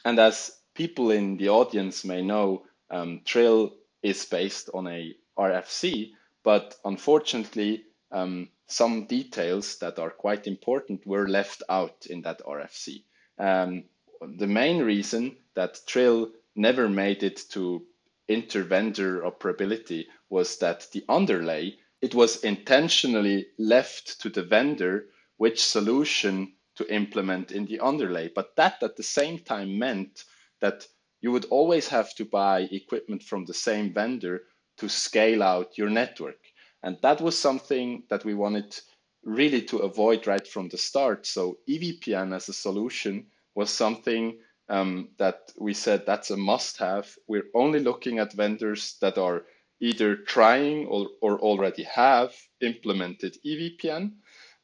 And 0.04 0.18
as 0.18 0.58
people 0.74 1.10
in 1.10 1.36
the 1.36 1.50
audience 1.50 2.04
may 2.04 2.22
know, 2.22 2.66
um, 2.90 3.20
Trill 3.24 3.76
is 4.02 4.24
based 4.24 4.70
on 4.72 4.86
a 4.86 5.14
RFC, 5.38 6.12
but 6.42 6.76
unfortunately, 6.84 7.84
um, 8.10 8.48
some 8.66 9.06
details 9.06 9.78
that 9.78 9.98
are 9.98 10.10
quite 10.10 10.46
important 10.46 11.06
were 11.06 11.28
left 11.28 11.62
out 11.68 12.06
in 12.06 12.22
that 12.22 12.40
RFC. 12.40 13.04
Um, 13.38 13.84
the 14.20 14.46
main 14.46 14.82
reason 14.82 15.36
that 15.54 15.80
Trill 15.86 16.32
never 16.56 16.88
made 16.88 17.22
it 17.22 17.42
to 17.50 17.86
inter-vendor 18.26 19.22
operability 19.22 20.06
was 20.28 20.58
that 20.58 20.88
the 20.92 21.04
underlay 21.08 21.78
it 22.00 22.14
was 22.14 22.44
intentionally 22.44 23.46
left 23.58 24.20
to 24.20 24.28
the 24.28 24.42
vendor 24.42 25.06
which 25.36 25.64
solution 25.64 26.54
to 26.76 26.94
implement 26.94 27.50
in 27.52 27.66
the 27.66 27.80
underlay. 27.80 28.28
But 28.28 28.54
that 28.56 28.82
at 28.82 28.96
the 28.96 29.02
same 29.02 29.40
time 29.40 29.78
meant 29.78 30.24
that 30.60 30.86
you 31.20 31.32
would 31.32 31.46
always 31.46 31.88
have 31.88 32.14
to 32.14 32.24
buy 32.24 32.60
equipment 32.70 33.22
from 33.22 33.44
the 33.44 33.54
same 33.54 33.92
vendor 33.92 34.42
to 34.78 34.88
scale 34.88 35.42
out 35.42 35.76
your 35.76 35.90
network. 35.90 36.38
And 36.82 36.96
that 37.02 37.20
was 37.20 37.36
something 37.36 38.04
that 38.08 38.24
we 38.24 38.34
wanted 38.34 38.78
really 39.24 39.62
to 39.62 39.78
avoid 39.78 40.26
right 40.26 40.46
from 40.46 40.68
the 40.68 40.78
start. 40.78 41.26
So 41.26 41.58
EVPN 41.68 42.34
as 42.34 42.48
a 42.48 42.52
solution 42.52 43.26
was 43.56 43.70
something 43.70 44.38
um, 44.68 45.08
that 45.18 45.52
we 45.58 45.74
said 45.74 46.06
that's 46.06 46.30
a 46.30 46.36
must 46.36 46.76
have. 46.78 47.12
We're 47.26 47.50
only 47.54 47.80
looking 47.80 48.20
at 48.20 48.32
vendors 48.32 48.96
that 49.00 49.18
are 49.18 49.44
either 49.80 50.16
trying 50.16 50.86
or, 50.86 51.08
or 51.20 51.38
already 51.40 51.84
have 51.84 52.34
implemented 52.60 53.36
EVPN. 53.44 54.12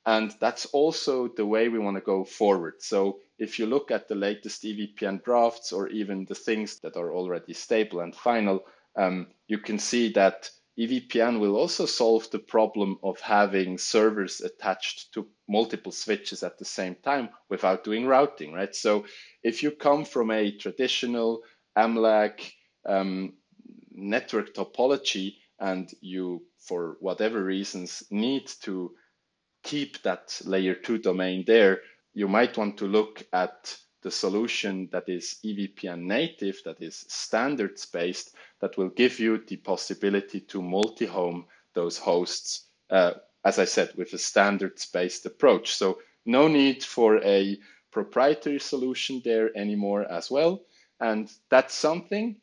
And 0.07 0.35
that's 0.41 0.67
also 0.67 1.29
the 1.29 1.47
way 1.47 1.69
we 1.69 1.79
want 1.79 1.97
to 1.97 2.03
go 2.03 2.25
forward. 2.25 2.75
So 2.81 3.21
if 3.39 3.59
you 3.59 3.67
look 3.67 3.91
at 3.91 4.09
the 4.09 4.15
latest 4.15 4.63
EVPN 4.63 5.25
drafts 5.25 5.73
or 5.73 5.89
even 5.89 6.27
the 6.27 6.35
things 6.35 6.81
that 6.81 6.97
are 6.97 7.13
already 7.13 7.55
stable 7.55 8.01
and 8.01 8.15
final, 8.15 8.65
um, 8.97 9.29
you 9.49 9.59
can 9.59 9.79
see 9.79 10.13
that 10.13 10.51
EVPN 10.79 11.39
will 11.39 11.57
also 11.57 11.87
solve 11.87 12.29
the 12.31 12.39
problem 12.39 12.99
of 13.03 13.21
having 13.21 13.79
servers 13.79 14.41
attached 14.41 15.15
to 15.15 15.29
multiple 15.49 15.93
switches 15.93 16.43
at 16.43 16.59
the 16.59 16.65
same 16.65 16.97
time 16.97 17.29
without 17.49 17.85
doing 17.85 18.07
routing, 18.07 18.53
right? 18.53 18.75
So 18.75 19.05
if 19.43 19.63
you 19.63 19.71
come 19.71 20.05
from 20.05 20.31
a 20.31 20.51
traditional 20.51 21.43
MLAG 21.79 22.53
um, 22.87 23.35
network 23.95 24.55
topology 24.55 25.37
and 25.59 25.93
you, 26.01 26.43
for 26.59 26.97
whatever 27.01 27.43
reasons, 27.43 28.03
need 28.11 28.47
to 28.63 28.95
keep 29.63 30.03
that 30.03 30.41
layer 30.45 30.75
two 30.75 30.99
domain 30.99 31.45
there, 31.47 31.81
you 32.13 32.29
might 32.29 32.57
want 32.57 32.77
to 32.79 32.87
look 32.87 33.25
at 33.33 33.77
the 34.03 34.11
solution 34.11 34.89
that 34.93 35.09
is 35.09 35.39
EVPN 35.45 36.03
native, 36.03 36.61
that 36.65 36.81
is 36.83 37.07
standards 37.09 37.87
based, 37.87 38.35
that 38.61 38.77
will 38.77 38.91
give 38.91 39.19
you 39.19 39.43
the 39.49 39.57
possibility 39.57 40.41
to 40.41 40.61
multi 40.61 41.07
home 41.07 41.47
those 41.73 41.97
hosts, 41.97 42.67
uh, 42.91 43.13
as 43.45 43.59
I 43.59 43.65
said, 43.65 43.93
with 43.97 44.13
a 44.13 44.19
standards 44.19 44.87
based 44.87 45.25
approach. 45.27 45.75
So, 45.75 45.99
no 46.27 46.49
need 46.49 46.83
for 46.83 47.23
a 47.25 47.59
proprietary 47.91 48.61
solution 48.61 49.23
there 49.25 49.57
anymore 49.57 50.05
as 50.11 50.31
well. 50.31 50.63
And 51.01 51.31
that's 51.51 51.75
something 51.75 52.37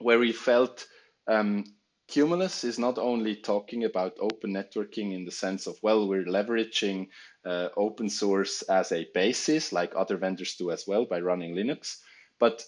where 0.00 0.18
we 0.18 0.32
felt 0.32 0.86
um, 1.28 1.64
Cumulus 2.08 2.64
is 2.64 2.78
not 2.78 2.98
only 2.98 3.36
talking 3.36 3.84
about 3.84 4.16
open 4.20 4.52
networking 4.52 5.14
in 5.14 5.24
the 5.24 5.30
sense 5.30 5.68
of, 5.68 5.78
well, 5.82 6.08
we're 6.08 6.24
leveraging 6.24 7.06
uh, 7.46 7.68
open 7.76 8.08
source 8.08 8.62
as 8.62 8.90
a 8.90 9.06
basis, 9.14 9.72
like 9.72 9.92
other 9.94 10.16
vendors 10.16 10.56
do 10.56 10.72
as 10.72 10.86
well 10.88 11.04
by 11.04 11.20
running 11.20 11.54
Linux, 11.54 11.98
but 12.40 12.64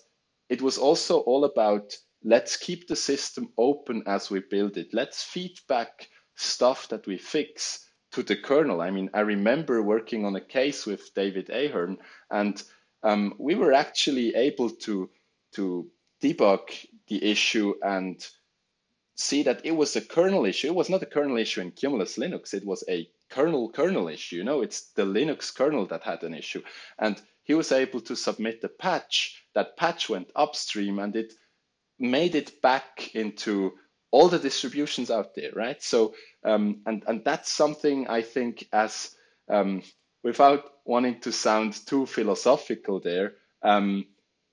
it 0.49 0.63
was 0.63 0.79
also 0.79 1.21
all 1.21 1.45
about 1.45 1.97
let's 2.23 2.57
keep 2.57 2.87
the 2.87 2.95
system 2.95 3.49
open 3.59 4.05
as 4.07 4.31
we 4.31 4.39
build 4.39 4.77
it. 4.77 4.89
Let's 4.93 5.25
feed 5.25 5.59
back 5.69 6.09
stuff 6.37 6.89
that 6.89 7.07
we 7.07 7.19
fix 7.19 7.89
to 8.13 8.23
the 8.23 8.37
kernel. 8.37 8.81
I 8.81 8.91
mean, 8.91 9.11
I 9.13 9.21
remember 9.21 9.83
working 9.83 10.25
on 10.25 10.37
a 10.37 10.41
case 10.41 10.87
with 10.87 11.13
David 11.15 11.51
Ahern, 11.51 11.97
and 12.31 12.63
um, 13.03 13.35
we 13.39 13.55
were 13.57 13.73
actually 13.73 14.35
able 14.37 14.71
to 14.71 15.11
to 15.55 15.91
debug 16.23 16.61
the 17.09 17.31
issue 17.31 17.75
and 17.83 18.27
see 19.15 19.43
that 19.43 19.65
it 19.65 19.73
was 19.73 19.97
a 19.97 20.01
kernel 20.01 20.47
issue. 20.47 20.69
It 20.69 20.75
was 20.75 20.89
not 20.89 21.03
a 21.03 21.07
kernel 21.07 21.37
issue 21.37 21.61
in 21.61 21.73
Cumulus 21.73 22.17
Linux. 22.17 22.55
It 22.55 22.65
was 22.65 22.85
a 22.89 23.09
kernel 23.29 23.71
kernel 23.71 24.09
issue. 24.09 24.37
You 24.37 24.45
know, 24.45 24.63
it's 24.63 24.93
the 24.93 25.05
Linux 25.05 25.55
kernel 25.55 25.87
that 25.87 26.03
had 26.03 26.23
an 26.23 26.35
issue. 26.35 26.63
And 26.99 27.21
he 27.45 27.55
was 27.55 27.73
able 27.73 28.01
to 28.03 28.17
submit 28.17 28.65
a 28.65 28.69
patch. 28.69 29.45
That 29.55 29.77
patch 29.77 30.09
went 30.09 30.31
upstream 30.35 30.99
and 30.99 31.15
it 31.17 31.33
made 31.99 32.35
it 32.35 32.63
back 32.63 33.15
into 33.15 33.73
all 34.11 34.29
the 34.29 34.39
distributions 34.39 35.11
out 35.11 35.35
there, 35.35 35.51
right? 35.55 35.83
So, 35.83 36.15
um, 36.45 36.83
and 36.87 37.03
and 37.07 37.25
that's 37.25 37.51
something 37.51 38.09
I 38.09 38.23
think 38.23 38.69
as 38.73 39.15
um, 39.49 39.83
without 40.23 40.65
wanting 40.85 41.21
to 41.21 41.33
sound 41.33 41.75
too 41.87 42.07
philosophical 42.07 43.01
there, 43.01 43.35
um, 43.63 44.07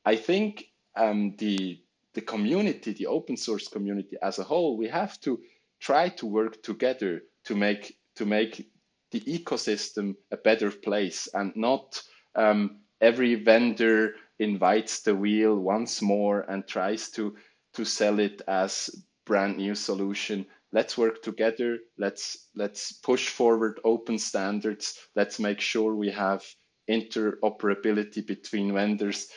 I 0.05 0.15
think 0.15 0.68
um, 0.95 1.35
the 1.37 1.81
the 2.13 2.21
community, 2.21 2.93
the 2.93 3.07
open 3.07 3.37
source 3.37 3.67
community 3.67 4.17
as 4.21 4.39
a 4.39 4.43
whole, 4.43 4.77
we 4.77 4.87
have 4.87 5.19
to 5.21 5.39
try 5.79 6.09
to 6.09 6.25
work 6.25 6.61
together 6.63 7.21
to 7.45 7.55
make 7.55 7.97
to 8.15 8.25
make 8.25 8.69
the 9.11 9.21
ecosystem 9.21 10.15
a 10.31 10.37
better 10.37 10.71
place 10.71 11.27
and 11.33 11.55
not 11.55 12.01
um, 12.35 12.81
every 13.01 13.35
vendor 13.35 14.13
invites 14.39 15.01
the 15.01 15.15
wheel 15.15 15.55
once 15.55 16.01
more 16.01 16.41
and 16.41 16.67
tries 16.67 17.09
to 17.11 17.35
to 17.73 17.85
sell 17.85 18.19
it 18.19 18.41
as 18.47 18.89
brand 19.25 19.57
new 19.57 19.75
solution. 19.75 20.45
Let's 20.71 20.97
work 20.97 21.21
together. 21.21 21.79
Let's 21.97 22.49
let's 22.55 22.93
push 22.93 23.29
forward 23.29 23.79
open 23.83 24.19
standards. 24.19 24.97
Let's 25.15 25.39
make 25.39 25.61
sure 25.61 25.95
we 25.95 26.11
have 26.11 26.43
interoperability 26.89 28.25
between 28.25 28.73
vendors 28.73 29.29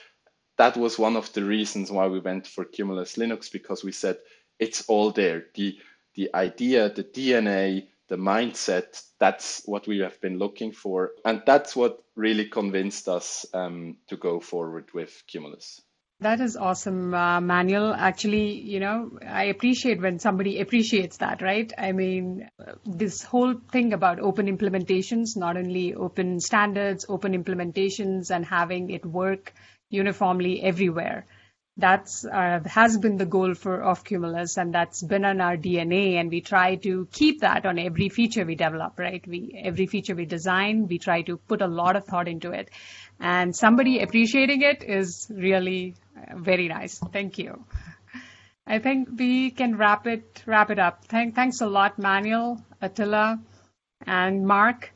that 0.63 0.77
was 0.77 0.97
one 0.97 1.17
of 1.17 1.33
the 1.33 1.43
reasons 1.43 1.91
why 1.91 2.07
we 2.07 2.21
went 2.21 2.47
for 2.47 2.65
Cumulus 2.65 3.17
Linux 3.17 3.51
because 3.51 3.83
we 3.83 3.91
said 3.91 4.19
it's 4.61 4.85
all 4.87 5.11
there. 5.11 5.47
The 5.57 5.77
the 6.15 6.31
idea, 6.35 6.89
the 6.89 7.03
DNA, 7.03 7.89
the 8.07 8.17
mindset, 8.17 9.03
that's 9.19 9.63
what 9.65 9.89
we 9.89 9.99
have 9.99 10.21
been 10.21 10.39
looking 10.39 10.71
for. 10.71 11.13
And 11.25 11.43
that's 11.47 11.75
what 11.75 12.05
really 12.15 12.45
convinced 12.45 13.09
us 13.09 13.45
um, 13.55 13.97
to 14.07 14.17
go 14.17 14.39
forward 14.39 14.91
with 14.95 15.25
Cumulus. 15.27 15.81
That 16.21 16.41
is 16.41 16.57
awesome, 16.57 17.13
uh, 17.13 17.41
Manuel. 17.41 17.93
Actually, 17.93 18.61
you 18.61 18.79
know, 18.79 19.19
I 19.27 19.45
appreciate 19.45 20.01
when 20.01 20.21
somebody 20.21 20.61
appreciates 20.61 21.17
that, 21.17 21.43
right? 21.43 21.73
I 21.77 21.91
mean, 21.91 22.49
this 22.87 23.25
whole 23.25 23.55
thing 23.73 23.93
about 23.93 24.21
open 24.21 24.47
implementations, 24.47 25.37
not 25.37 25.57
only 25.57 25.95
open 25.95 26.39
standards, 26.39 27.07
open 27.09 27.33
implementations, 27.33 28.31
and 28.31 28.45
having 28.45 28.91
it 28.91 29.05
work 29.05 29.53
uniformly 29.93 30.63
everywhere. 30.63 31.27
That's 31.77 32.25
uh, 32.25 32.61
has 32.67 32.99
been 32.99 33.17
the 33.17 33.25
goal 33.25 33.55
for 33.55 33.81
of 33.81 34.05
Cumulus, 34.05 34.59
and 34.59 34.75
that's 34.75 35.03
been 35.03 35.25
on 35.25 35.41
our 35.41 35.57
DNA. 35.57 36.21
And 36.21 36.31
we 36.31 36.43
try 36.43 36.75
to 36.77 37.09
keep 37.13 37.41
that 37.41 37.65
on 37.65 37.79
every 37.79 38.11
feature 38.11 38.45
we 38.45 38.57
develop, 38.57 38.99
right? 38.99 39.27
We 39.27 39.59
every 39.65 39.87
feature 39.87 40.15
we 40.15 40.27
design, 40.27 40.87
we 40.87 40.99
try 40.99 41.23
to 41.23 41.39
put 41.39 41.63
a 41.63 41.67
lot 41.67 41.97
of 41.97 42.05
thought 42.05 42.29
into 42.29 42.53
it, 42.53 42.69
and 43.19 43.57
somebody 43.57 44.01
appreciating 44.01 44.61
it 44.61 44.83
is 44.83 45.29
really 45.31 45.95
very 46.37 46.69
nice. 46.69 46.99
Thank 46.99 47.39
you. 47.39 47.65
I 48.67 48.79
think 48.79 49.09
we 49.19 49.51
can 49.51 49.77
wrap 49.77 50.07
it 50.07 50.43
wrap 50.47 50.71
it 50.71 50.79
up. 50.79 51.07
Thank, 51.07 51.35
thanks 51.35 51.63
a 51.63 51.67
lot, 51.67 51.99
Manuel, 51.99 52.63
Attila, 52.83 53.41
and 54.07 54.47
Mark, 54.47 54.93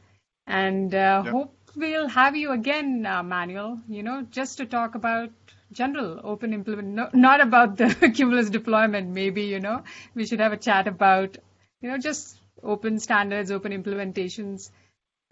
and 0.47 0.95
uh, 0.95 1.23
yep. 1.25 1.33
hope 1.33 1.56
we'll 1.77 2.09
have 2.09 2.37
you 2.37 2.53
again, 2.53 3.07
uh, 3.07 3.23
Manuel. 3.23 3.81
You 3.89 4.03
know, 4.03 4.23
just 4.31 4.59
to 4.59 4.67
talk 4.67 4.95
about 4.95 5.31
general 5.73 6.21
open 6.25 6.53
implement, 6.55 6.89
no, 6.89 7.09
not 7.13 7.41
about 7.41 7.77
the 7.77 7.89
Cumulus 8.15 8.51
deployment. 8.51 9.11
Maybe 9.11 9.43
you 9.43 9.61
know 9.61 9.83
we 10.15 10.27
should 10.27 10.41
have 10.41 10.53
a 10.53 10.57
chat 10.57 10.87
about 10.89 11.37
you 11.81 11.91
know 11.91 11.99
just 11.99 12.41
open 12.63 12.99
standards, 12.99 13.51
open 13.51 13.73
implementations. 13.73 14.71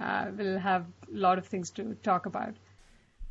Uh, 0.01 0.31
we'll 0.37 0.59
have 0.59 0.87
a 1.13 1.17
lot 1.17 1.39
of 1.39 1.47
things 1.47 1.71
to 1.73 1.95
talk 2.03 2.27
about. 2.27 2.55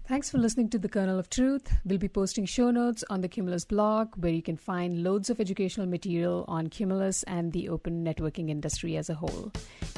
Thanks 0.05 0.29
for 0.29 0.37
listening 0.37 0.67
to 0.71 0.77
The 0.77 0.89
Kernel 0.89 1.17
of 1.17 1.29
Truth. 1.29 1.71
We'll 1.85 1.97
be 1.97 2.09
posting 2.09 2.43
show 2.45 2.71
notes 2.71 3.05
on 3.09 3.21
the 3.21 3.29
Cumulus 3.29 3.63
blog, 3.63 4.09
where 4.17 4.33
you 4.33 4.41
can 4.41 4.57
find 4.57 5.01
loads 5.01 5.29
of 5.29 5.39
educational 5.39 5.87
material 5.87 6.43
on 6.49 6.67
Cumulus 6.67 7.23
and 7.23 7.53
the 7.53 7.69
open 7.69 8.03
networking 8.03 8.49
industry 8.49 8.97
as 8.97 9.09
a 9.09 9.13
whole. 9.13 9.53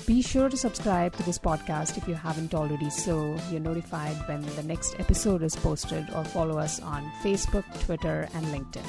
Be 0.06 0.22
sure 0.22 0.48
to 0.48 0.56
subscribe 0.56 1.16
to 1.16 1.24
this 1.24 1.40
podcast 1.40 1.98
if 1.98 2.08
you 2.08 2.14
haven't 2.14 2.54
already 2.54 2.92
so 2.92 3.36
you're 3.50 3.60
notified 3.60 4.16
when 4.28 4.44
the 4.56 4.64
next 4.64 4.96
episode 5.00 5.42
is 5.42 5.56
posted, 5.56 6.08
or 6.14 6.24
follow 6.24 6.60
us 6.60 6.80
on 6.80 7.04
Facebook, 7.24 7.66
Twitter, 7.84 8.30
and 8.36 8.46
LinkedIn. 8.46 8.86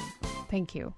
Thank 0.51 0.75
you. 0.75 0.93